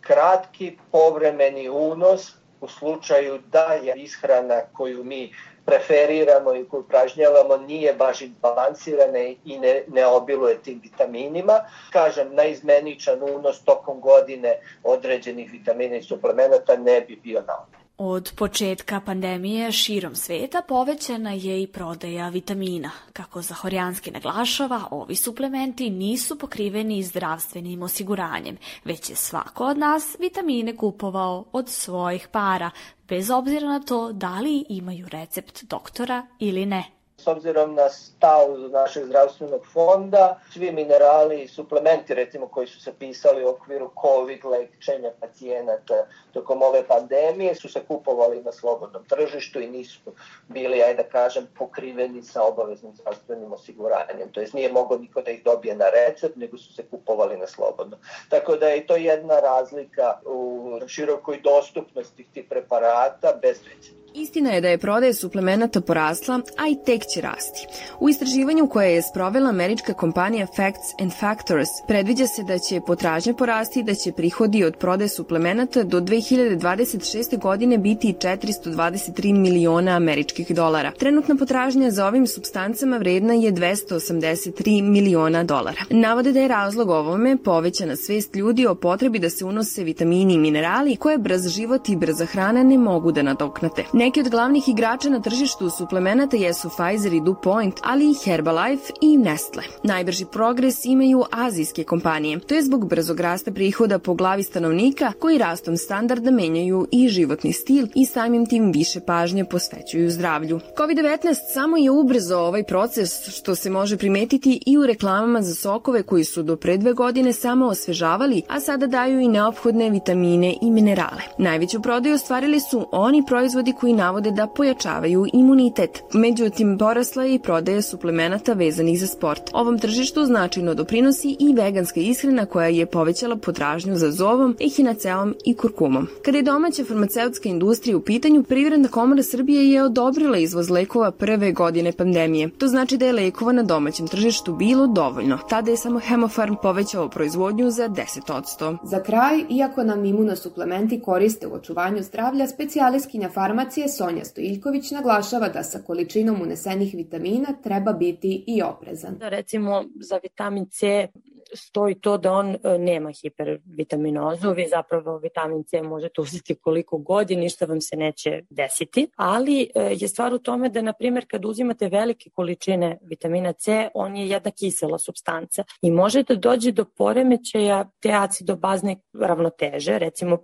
kratki 0.01 0.77
povremeni 0.91 1.69
unos 1.69 2.33
u 2.61 2.67
slučaju 2.67 3.39
da 3.51 3.73
je 3.73 3.93
ishrana 3.95 4.61
koju 4.73 5.03
mi 5.03 5.33
preferiramo 5.67 6.55
i 6.55 6.65
koju 6.69 6.83
pražnjavamo 6.83 7.57
nije 7.57 7.93
baš 7.93 8.23
balansirana 8.41 9.19
i 9.19 9.59
ne, 9.59 9.83
ne 9.87 10.05
obiluje 10.05 10.61
tim 10.61 10.79
vitaminima. 10.83 11.59
Kažem, 11.91 12.35
naizmeničan 12.35 13.23
unos 13.23 13.63
tokom 13.63 14.01
godine 14.01 14.59
određenih 14.83 15.51
vitamina 15.51 15.95
i 15.95 16.03
suplemenata 16.03 16.77
ne 16.77 17.01
bi 17.01 17.15
bio 17.23 17.43
na 17.47 17.53
Od 17.99 18.31
početka 18.35 19.01
pandemije 19.01 19.71
širom 19.71 20.15
sveta 20.15 20.61
povećana 20.67 21.31
je 21.31 21.63
i 21.63 21.67
prodaja 21.67 22.29
vitamina. 22.29 22.91
Kako 23.13 23.41
Zahorjanski 23.41 24.11
naglašava, 24.11 24.87
ovi 24.91 25.15
suplementi 25.15 25.89
nisu 25.89 26.37
pokriveni 26.37 27.03
zdravstvenim 27.03 27.81
osiguranjem, 27.81 28.57
već 28.85 29.09
je 29.09 29.15
svako 29.15 29.65
od 29.65 29.77
nas 29.77 30.15
vitamine 30.19 30.77
kupovao 30.77 31.45
od 31.51 31.69
svojih 31.69 32.27
para, 32.31 32.69
bez 33.07 33.29
obzira 33.29 33.67
na 33.67 33.79
to 33.79 34.11
da 34.11 34.39
li 34.39 34.65
imaju 34.69 35.07
recept 35.07 35.63
doktora 35.63 36.27
ili 36.39 36.65
ne 36.65 36.96
s 37.19 37.27
obzirom 37.27 37.75
na 37.75 37.89
stav 37.89 38.59
našeg 38.71 39.05
zdravstvenog 39.05 39.65
fonda, 39.73 40.39
svi 40.53 40.71
minerali 40.71 41.41
i 41.41 41.47
suplementi 41.47 42.13
recimo 42.13 42.47
koji 42.47 42.67
su 42.67 42.81
se 42.81 42.93
pisali 42.99 43.43
u 43.43 43.47
okviru 43.47 43.91
COVID 44.01 44.45
lečenja 44.45 45.11
pacijenata 45.19 46.05
tokom 46.33 46.61
ove 46.61 46.87
pandemije 46.87 47.55
su 47.55 47.69
se 47.69 47.79
kupovali 47.87 48.41
na 48.43 48.51
slobodnom 48.51 49.05
tržištu 49.05 49.59
i 49.61 49.67
nisu 49.67 49.99
bili, 50.47 50.83
ajde 50.83 51.03
da 51.03 51.09
kažem, 51.09 51.47
pokriveni 51.57 52.23
sa 52.23 52.43
obaveznim 52.43 52.95
zdravstvenim 52.95 53.53
osiguranjem. 53.53 54.31
To 54.31 54.39
jest 54.39 54.53
nije 54.53 54.71
mogo 54.71 54.97
niko 54.97 55.21
da 55.21 55.31
ih 55.31 55.43
dobije 55.43 55.75
na 55.75 55.89
recept, 55.89 56.35
nego 56.35 56.57
su 56.57 56.73
se 56.73 56.85
kupovali 56.91 57.37
na 57.37 57.47
slobodno. 57.47 57.97
Tako 58.29 58.55
da 58.55 58.67
je 58.67 58.87
to 58.87 58.95
jedna 58.95 59.39
razlika 59.39 60.19
u 60.25 60.79
širokoj 60.87 61.41
dostupnosti 61.41 62.27
tih 62.33 62.45
preparata 62.49 63.39
bez 63.41 63.57
recepta. 63.63 64.06
Istina 64.19 64.49
je 64.49 64.61
da 64.61 64.69
je 64.69 64.77
prodaja 64.77 65.13
suplemenata 65.13 65.81
porasla, 65.81 66.39
a 66.57 66.67
i 66.67 66.77
tek 66.85 67.01
će 67.13 67.21
rasti. 67.21 67.67
U 67.99 68.09
istraživanju 68.09 68.67
koje 68.67 68.93
je 68.93 69.01
sprovela 69.01 69.49
američka 69.49 69.93
kompanija 69.93 70.47
Facts 70.55 71.01
and 71.01 71.11
Factors 71.19 71.67
predviđa 71.87 72.27
se 72.27 72.43
da 72.43 72.57
će 72.59 72.81
potražnja 72.87 73.33
porasti 73.33 73.79
i 73.79 73.83
da 73.83 73.93
će 73.93 74.11
prihodi 74.11 74.63
od 74.63 74.77
prodaje 74.77 75.09
suplemenata 75.09 75.83
do 75.83 75.99
2026. 76.01 77.39
godine 77.39 77.77
biti 77.77 78.13
423 78.13 79.33
miliona 79.33 79.91
američkih 79.91 80.55
dolara. 80.55 80.91
Trenutna 80.91 81.35
potražnja 81.35 81.91
za 81.91 82.07
ovim 82.07 82.27
substancama 82.27 82.97
vredna 82.97 83.33
je 83.33 83.51
283 83.51 84.81
miliona 84.81 85.43
dolara. 85.43 85.81
Navode 85.89 86.31
da 86.31 86.39
je 86.39 86.47
razlog 86.47 86.89
ovome 86.89 87.37
povećana 87.43 87.95
svest 87.95 88.35
ljudi 88.35 88.65
o 88.65 88.75
potrebi 88.75 89.19
da 89.19 89.29
se 89.29 89.45
unose 89.45 89.83
vitamini 89.83 90.33
i 90.33 90.37
minerali 90.37 90.95
koje 90.95 91.17
brz 91.17 91.47
život 91.47 91.89
i 91.89 91.95
brza 91.95 92.25
hrana 92.25 92.63
ne 92.63 92.77
mogu 92.77 93.11
da 93.11 93.21
nadoknate. 93.21 93.83
Neki 94.07 94.19
od 94.19 94.29
glavnih 94.29 94.69
igrača 94.69 95.09
na 95.09 95.19
tržištu 95.21 95.69
suplemenata 95.69 96.37
jesu 96.37 96.69
Pfizer 96.69 97.13
i 97.13 97.21
DuPont, 97.21 97.79
ali 97.83 98.11
i 98.11 98.15
Herbalife 98.25 98.93
i 99.01 99.17
Nestle. 99.17 99.63
Najbrži 99.83 100.25
progres 100.25 100.85
imaju 100.85 101.23
azijske 101.31 101.83
kompanije. 101.83 102.39
To 102.39 102.55
je 102.55 102.63
zbog 102.63 102.89
brzog 102.89 103.19
rasta 103.19 103.51
prihoda 103.51 103.99
po 103.99 104.13
glavi 104.13 104.43
stanovnika 104.43 105.11
koji 105.19 105.37
rastom 105.37 105.77
standarda 105.77 106.31
menjaju 106.31 106.87
i 106.91 107.07
životni 107.07 107.53
stil 107.53 107.87
i 107.95 108.05
samim 108.05 108.45
tim 108.45 108.71
više 108.71 108.99
pažnje 108.99 109.45
posvećuju 109.45 110.11
zdravlju. 110.11 110.59
COVID-19 110.77 111.35
samo 111.53 111.77
je 111.77 111.91
ubrzo 111.91 112.37
ovaj 112.37 112.63
proces 112.63 113.29
što 113.29 113.55
se 113.55 113.69
može 113.69 113.97
primetiti 113.97 114.59
i 114.65 114.77
u 114.77 114.85
reklamama 114.85 115.41
za 115.41 115.55
sokove 115.55 116.03
koji 116.03 116.23
su 116.23 116.43
do 116.43 116.55
pre 116.55 116.77
dve 116.77 116.93
godine 116.93 117.33
samo 117.33 117.65
osvežavali, 117.65 118.41
a 118.49 118.59
sada 118.59 118.87
daju 118.87 119.19
i 119.19 119.27
neophodne 119.27 119.89
vitamine 119.89 120.55
i 120.61 120.71
minerale. 120.71 121.21
Najveću 121.37 121.81
prodaju 121.81 122.15
ostvarili 122.15 122.59
su 122.59 122.87
oni 122.91 123.23
proizvodi 123.27 123.73
koji 123.79 123.96
navode 123.97 124.31
da 124.31 124.47
pojačavaju 124.47 125.25
imunitet. 125.33 126.03
Međutim, 126.13 126.77
porasla 126.77 127.23
je 127.23 127.35
i 127.35 127.39
prodaja 127.39 127.81
suplemenata 127.81 128.53
vezanih 128.53 128.99
za 128.99 129.07
sport. 129.07 129.49
Ovom 129.53 129.79
tržištu 129.79 130.25
značajno 130.25 130.73
doprinosi 130.73 131.35
i 131.39 131.53
veganska 131.53 131.99
ishrana 131.99 132.45
koja 132.45 132.67
je 132.67 132.85
povećala 132.85 133.35
potražnju 133.35 133.95
za 133.95 134.11
zovom, 134.11 134.55
ehinaceom 134.59 135.35
i 135.45 135.55
kurkumom. 135.55 136.07
Kada 136.25 136.37
je 136.37 136.43
domaća 136.43 136.83
farmaceutska 136.85 137.49
industrija 137.49 137.97
u 137.97 138.01
pitanju, 138.01 138.43
Privredna 138.43 138.87
komora 138.87 139.23
Srbije 139.23 139.71
je 139.71 139.83
odobrila 139.83 140.37
izvoz 140.37 140.69
lekova 140.69 141.11
prve 141.11 141.51
godine 141.51 141.91
pandemije. 141.91 142.49
To 142.49 142.67
znači 142.67 142.97
da 142.97 143.05
je 143.05 143.13
lekova 143.13 143.51
na 143.51 143.63
domaćem 143.63 144.07
tržištu 144.07 144.53
bilo 144.53 144.87
dovoljno. 144.87 145.37
Tada 145.49 145.71
je 145.71 145.77
samo 145.77 145.99
Hemofarm 145.99 146.55
povećao 146.61 147.09
proizvodnju 147.09 147.71
za 147.71 147.89
10%. 147.89 148.77
Za 148.83 149.03
kraj, 149.03 149.43
iako 149.49 149.83
nam 149.83 150.05
imunosuplementi 150.05 150.99
koriste 150.99 151.47
u 151.47 151.53
očuvanju 151.53 152.03
zdravlja, 152.03 152.47
specijaliskinja 152.47 153.29
farmacije 153.29 153.76
Sonja 153.87 154.25
Stojiljković 154.25 154.91
naglašava 154.91 155.49
da 155.49 155.63
sa 155.63 155.79
količinom 155.79 156.41
unesenih 156.41 156.93
vitamina 156.95 157.47
treba 157.63 157.93
biti 157.93 158.43
i 158.47 158.61
oprezan. 158.61 159.17
Da 159.17 159.29
recimo 159.29 159.83
za 160.01 160.19
vitamin 160.23 160.65
C 160.69 161.07
stoji 161.53 161.95
to 161.95 162.17
da 162.17 162.31
on 162.31 162.55
e, 162.55 162.77
nema 162.77 163.11
hipervitaminozu, 163.11 164.51
vi 164.51 164.67
zapravo 164.67 165.17
vitamin 165.17 165.63
C 165.63 165.81
možete 165.81 166.21
uzeti 166.21 166.55
koliko 166.55 166.97
god 166.97 167.31
i 167.31 167.35
ništa 167.35 167.65
vam 167.65 167.81
se 167.81 167.95
neće 167.95 168.41
desiti, 168.49 169.07
ali 169.15 169.69
e, 169.75 169.95
je 169.99 170.07
stvar 170.07 170.33
u 170.33 170.39
tome 170.39 170.69
da, 170.69 170.81
na 170.81 170.93
primjer, 170.93 171.25
kad 171.27 171.45
uzimate 171.45 171.89
velike 171.89 172.29
količine 172.29 172.97
vitamina 173.01 173.53
C, 173.53 173.89
on 173.93 174.15
je 174.15 174.29
jedna 174.29 174.51
kisela 174.51 174.99
substanca 174.99 175.63
i 175.81 175.91
može 175.91 176.23
da 176.23 176.35
dođe 176.35 176.71
do 176.71 176.85
poremećaja 176.85 177.89
te 177.99 178.11
acidobazne 178.13 178.95
ravnoteže, 179.13 179.99
recimo 179.99 180.37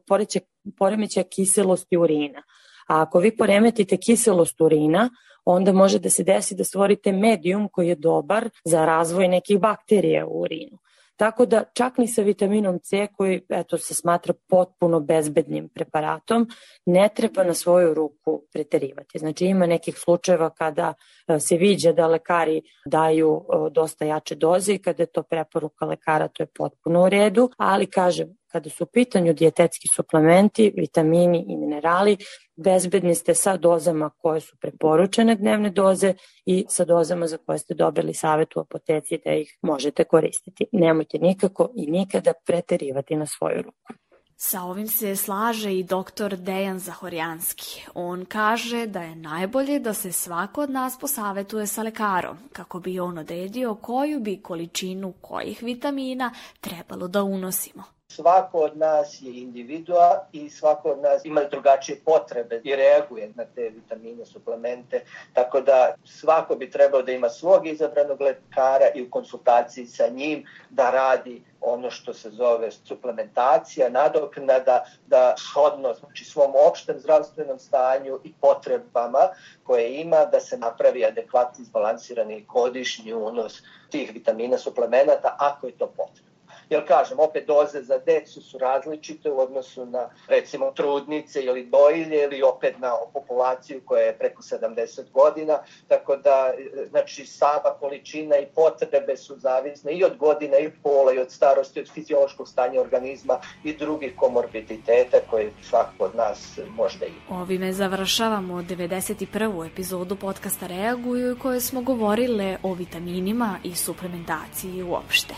poremećaja 0.78 1.24
kiselosti 1.24 1.98
urina. 1.98 2.44
A 2.88 3.02
ako 3.02 3.20
vi 3.20 3.38
poremetite 3.38 3.98
kiselost 3.98 4.62
urina, 4.62 5.10
onda 5.46 5.72
može 5.72 6.00
da 6.00 6.10
se 6.10 6.24
desi 6.24 6.56
da 6.56 6.64
stvorite 6.64 7.12
medijum 7.12 7.70
koji 7.72 7.88
je 7.88 7.96
dobar 7.96 8.50
za 8.66 8.86
razvoj 8.86 9.28
nekih 9.28 9.60
bakterija 9.60 10.26
u 10.26 10.42
urinu. 10.42 10.78
Tako 11.16 11.46
da 11.46 11.64
čak 11.74 11.98
ni 11.98 12.08
sa 12.08 12.22
vitaminom 12.22 12.80
C 12.80 13.08
koji 13.18 13.42
eto, 13.50 13.78
se 13.78 13.94
smatra 13.94 14.34
potpuno 14.50 15.00
bezbednim 15.00 15.70
preparatom 15.70 16.48
ne 16.86 17.10
treba 17.16 17.44
na 17.44 17.54
svoju 17.54 17.94
ruku 17.94 18.44
preterivati. 18.54 19.20
Znači 19.20 19.46
ima 19.46 19.66
nekih 19.66 19.98
slučajeva 19.98 20.50
kada 20.50 20.94
e, 21.28 21.40
se 21.40 21.58
viđa 21.58 21.92
da 21.92 22.08
lekari 22.08 22.62
daju 22.86 23.42
e, 23.42 23.70
dosta 23.72 24.06
jače 24.06 24.36
doze 24.36 24.74
i 24.74 24.78
kada 24.78 25.04
je 25.04 25.08
to 25.08 25.24
preporuka 25.24 25.86
lekara 25.86 26.28
to 26.28 26.44
je 26.44 26.48
potpuno 26.58 27.04
u 27.04 27.10
redu, 27.10 27.50
ali 27.58 27.86
kažem 27.86 28.38
kada 28.54 28.70
su 28.70 28.84
u 28.84 28.88
pitanju 28.88 29.34
dijetetski 29.34 29.88
suplementi, 29.88 30.74
vitamini 30.78 31.46
i 31.48 31.58
minerali, 31.58 32.18
bezbedni 32.56 33.16
ste 33.16 33.36
sa 33.36 33.58
dozama 33.58 34.10
koje 34.10 34.42
su 34.42 34.56
preporučene 34.62 35.36
dnevne 35.36 35.70
doze 35.70 36.14
i 36.46 36.66
sa 36.70 36.86
dozama 36.86 37.28
za 37.28 37.38
koje 37.38 37.60
ste 37.60 37.74
dobili 37.74 38.14
savjet 38.14 38.56
u 38.56 38.60
apoteci 38.60 39.20
da 39.26 39.34
ih 39.34 39.58
možete 39.62 40.04
koristiti. 40.04 40.66
Nemojte 40.72 41.18
nikako 41.18 41.70
i 41.76 41.92
nikada 41.92 42.34
preterivati 42.46 43.16
na 43.16 43.26
svoju 43.26 43.62
ruku. 43.62 44.04
Sa 44.38 44.62
ovim 44.62 44.88
se 44.88 45.16
slaže 45.16 45.74
i 45.74 45.84
doktor 45.84 46.36
Dejan 46.38 46.80
Zahorjanski. 46.80 47.86
On 47.94 48.26
kaže 48.26 48.88
da 48.88 49.02
je 49.02 49.16
najbolje 49.16 49.80
da 49.80 49.94
se 49.94 50.12
svako 50.12 50.62
od 50.62 50.70
nas 50.70 51.00
posavetuje 51.00 51.68
sa 51.68 51.84
lekarom, 51.84 52.38
kako 52.54 52.80
bi 52.80 53.00
on 53.00 53.18
odredio 53.18 53.76
koju 53.76 54.20
bi 54.20 54.42
količinu 54.42 55.14
kojih 55.22 55.64
vitamina 55.64 56.34
trebalo 56.62 57.08
da 57.08 57.24
unosimo. 57.24 57.84
Svako 58.16 58.60
od 58.60 58.78
nas 58.78 59.22
je 59.22 59.42
individua 59.42 60.26
i 60.32 60.50
svako 60.50 60.90
od 60.92 61.02
nas 61.02 61.26
ima 61.26 61.44
drugačije 61.52 62.00
potrebe 62.06 62.62
i 62.64 62.76
reaguje 62.76 63.32
na 63.36 63.46
te 63.56 63.70
vitamine, 63.70 64.26
suplemente, 64.26 65.04
tako 65.34 65.62
da 65.62 65.96
svako 66.06 66.56
bi 66.56 66.72
trebao 66.72 67.02
da 67.02 67.12
ima 67.12 67.30
svog 67.30 67.68
izabranog 67.68 68.22
lekara 68.22 68.86
i 68.96 69.02
u 69.02 69.10
konsultaciji 69.10 69.86
sa 69.86 70.08
njim 70.08 70.46
da 70.70 70.90
radi 70.90 71.42
ono 71.62 71.92
što 71.92 72.14
se 72.14 72.30
zove 72.30 72.72
suplementacija, 72.72 73.90
nadoknada, 73.90 74.86
da 75.08 75.36
shodno 75.38 75.94
znači, 75.94 76.26
svom 76.26 76.54
opštem 76.70 77.00
zdravstvenom 77.00 77.60
stanju 77.60 78.20
i 78.24 78.34
potrebama 78.42 79.30
koje 79.64 80.02
ima, 80.02 80.26
da 80.26 80.40
se 80.40 80.58
napravi 80.58 81.06
adekvatni 81.06 81.62
izbalansirani 81.62 82.46
godišnji 82.46 83.14
unos 83.14 83.62
tih 83.90 84.14
vitamina, 84.14 84.58
suplemenata, 84.58 85.36
ako 85.40 85.68
je 85.68 85.78
to 85.78 85.88
potrebno. 85.88 86.33
Jer 86.70 86.88
kažem, 86.88 87.20
opet 87.20 87.48
doze 87.48 87.82
za 87.82 87.98
decu 87.98 88.42
su 88.42 88.58
različite 88.58 89.32
u 89.32 89.40
odnosu 89.40 89.86
na 89.86 90.10
recimo 90.28 90.72
trudnice 90.72 91.42
ili 91.42 91.66
dojilje 91.66 92.24
ili 92.24 92.42
opet 92.42 92.80
na 92.80 92.94
populaciju 93.14 93.82
koja 93.86 94.02
je 94.02 94.18
preko 94.18 94.42
70 94.42 95.12
godina, 95.12 95.60
tako 95.88 96.16
da 96.16 96.54
znači 96.90 97.26
sama 97.26 97.70
količina 97.80 98.38
i 98.38 98.46
potrebe 98.46 99.18
su 99.18 99.36
zavisne 99.38 99.94
i 99.94 100.04
od 100.04 100.18
godina 100.18 100.58
i 100.58 100.72
pola 100.84 101.14
i 101.14 101.20
od 101.20 101.32
starosti, 101.32 101.80
od 101.80 101.92
fiziološkog 101.94 102.48
stanja 102.48 102.82
organizma 102.82 103.40
i 103.64 103.78
drugih 103.78 104.14
komorbiditeta 104.16 105.18
koje 105.30 105.52
svako 105.62 106.06
od 106.06 106.16
nas 106.16 106.60
možda 106.70 107.06
ima. 107.06 107.42
Ovime 107.42 107.74
završavamo 107.74 108.54
91. 108.54 109.72
epizodu 109.72 110.16
podcasta 110.16 110.68
Reaguju 110.68 111.34
u 111.34 111.40
kojoj 111.40 111.62
smo 111.62 111.82
govorile 111.82 112.58
o 112.64 112.74
vitaminima 112.74 113.58
i 113.64 113.76
suplementaciji 113.76 114.84
uopšte. 114.84 115.34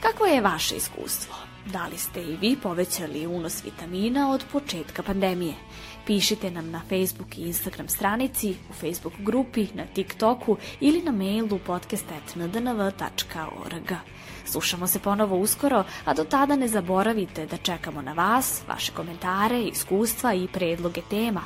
Kako 0.00 0.26
je 0.26 0.40
vaše 0.40 0.76
iskustvo? 0.76 1.34
Da 1.66 1.86
li 1.86 1.98
ste 1.98 2.22
i 2.22 2.36
vi 2.36 2.56
povećali 2.62 3.26
unos 3.26 3.64
vitamina 3.64 4.30
od 4.30 4.44
početka 4.52 5.02
pandemije? 5.02 5.54
Pišite 6.06 6.50
nam 6.50 6.70
na 6.70 6.80
Facebook 6.88 7.38
i 7.38 7.42
Instagram 7.42 7.88
stranici, 7.88 8.54
u 8.70 8.72
Facebook 8.72 9.14
grupi, 9.18 9.66
na 9.74 9.86
TikToku 9.94 10.56
ili 10.80 11.02
na 11.02 11.12
mailu 11.12 11.58
podcast.ndnv.org. 11.66 13.92
Slušamo 14.50 14.86
se 14.86 14.98
ponovo 14.98 15.36
uskoro, 15.36 15.84
a 16.04 16.14
do 16.14 16.24
tada 16.24 16.56
ne 16.56 16.68
zaboravite 16.68 17.46
da 17.46 17.56
čekamo 17.56 18.02
na 18.02 18.12
vas, 18.12 18.62
vaše 18.68 18.92
komentare, 18.92 19.62
iskustva 19.62 20.34
i 20.34 20.48
predloge 20.48 21.00
tema. 21.10 21.40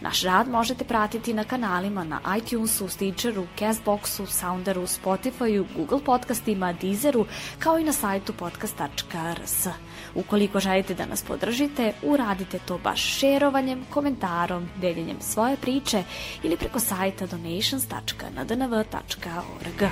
Naš 0.00 0.22
rad 0.22 0.48
možete 0.48 0.84
pratiti 0.84 1.34
na 1.34 1.44
kanalima 1.44 2.04
na 2.04 2.20
iTunesu, 2.38 2.88
Stitcheru, 2.88 3.46
Castboxu, 3.58 4.26
Sounderu, 4.26 4.82
Spotifyu, 4.82 5.64
Google 5.76 6.04
podcastima, 6.04 6.72
Deezeru, 6.72 7.26
kao 7.58 7.78
i 7.78 7.84
na 7.84 7.92
sajtu 7.92 8.32
podcast.rs. 8.32 9.66
Ukoliko 10.14 10.60
želite 10.60 10.94
da 10.94 11.06
nas 11.06 11.22
podržite, 11.22 11.92
uradite 12.02 12.58
to 12.58 12.78
baš 12.78 13.18
šerovanjem, 13.18 13.84
komentarom, 13.90 14.68
deljenjem 14.76 15.16
svoje 15.20 15.56
priče 15.56 16.02
ili 16.42 16.56
preko 16.56 16.80
sajta 16.80 17.26
donations.ndnv.org. 17.26 19.82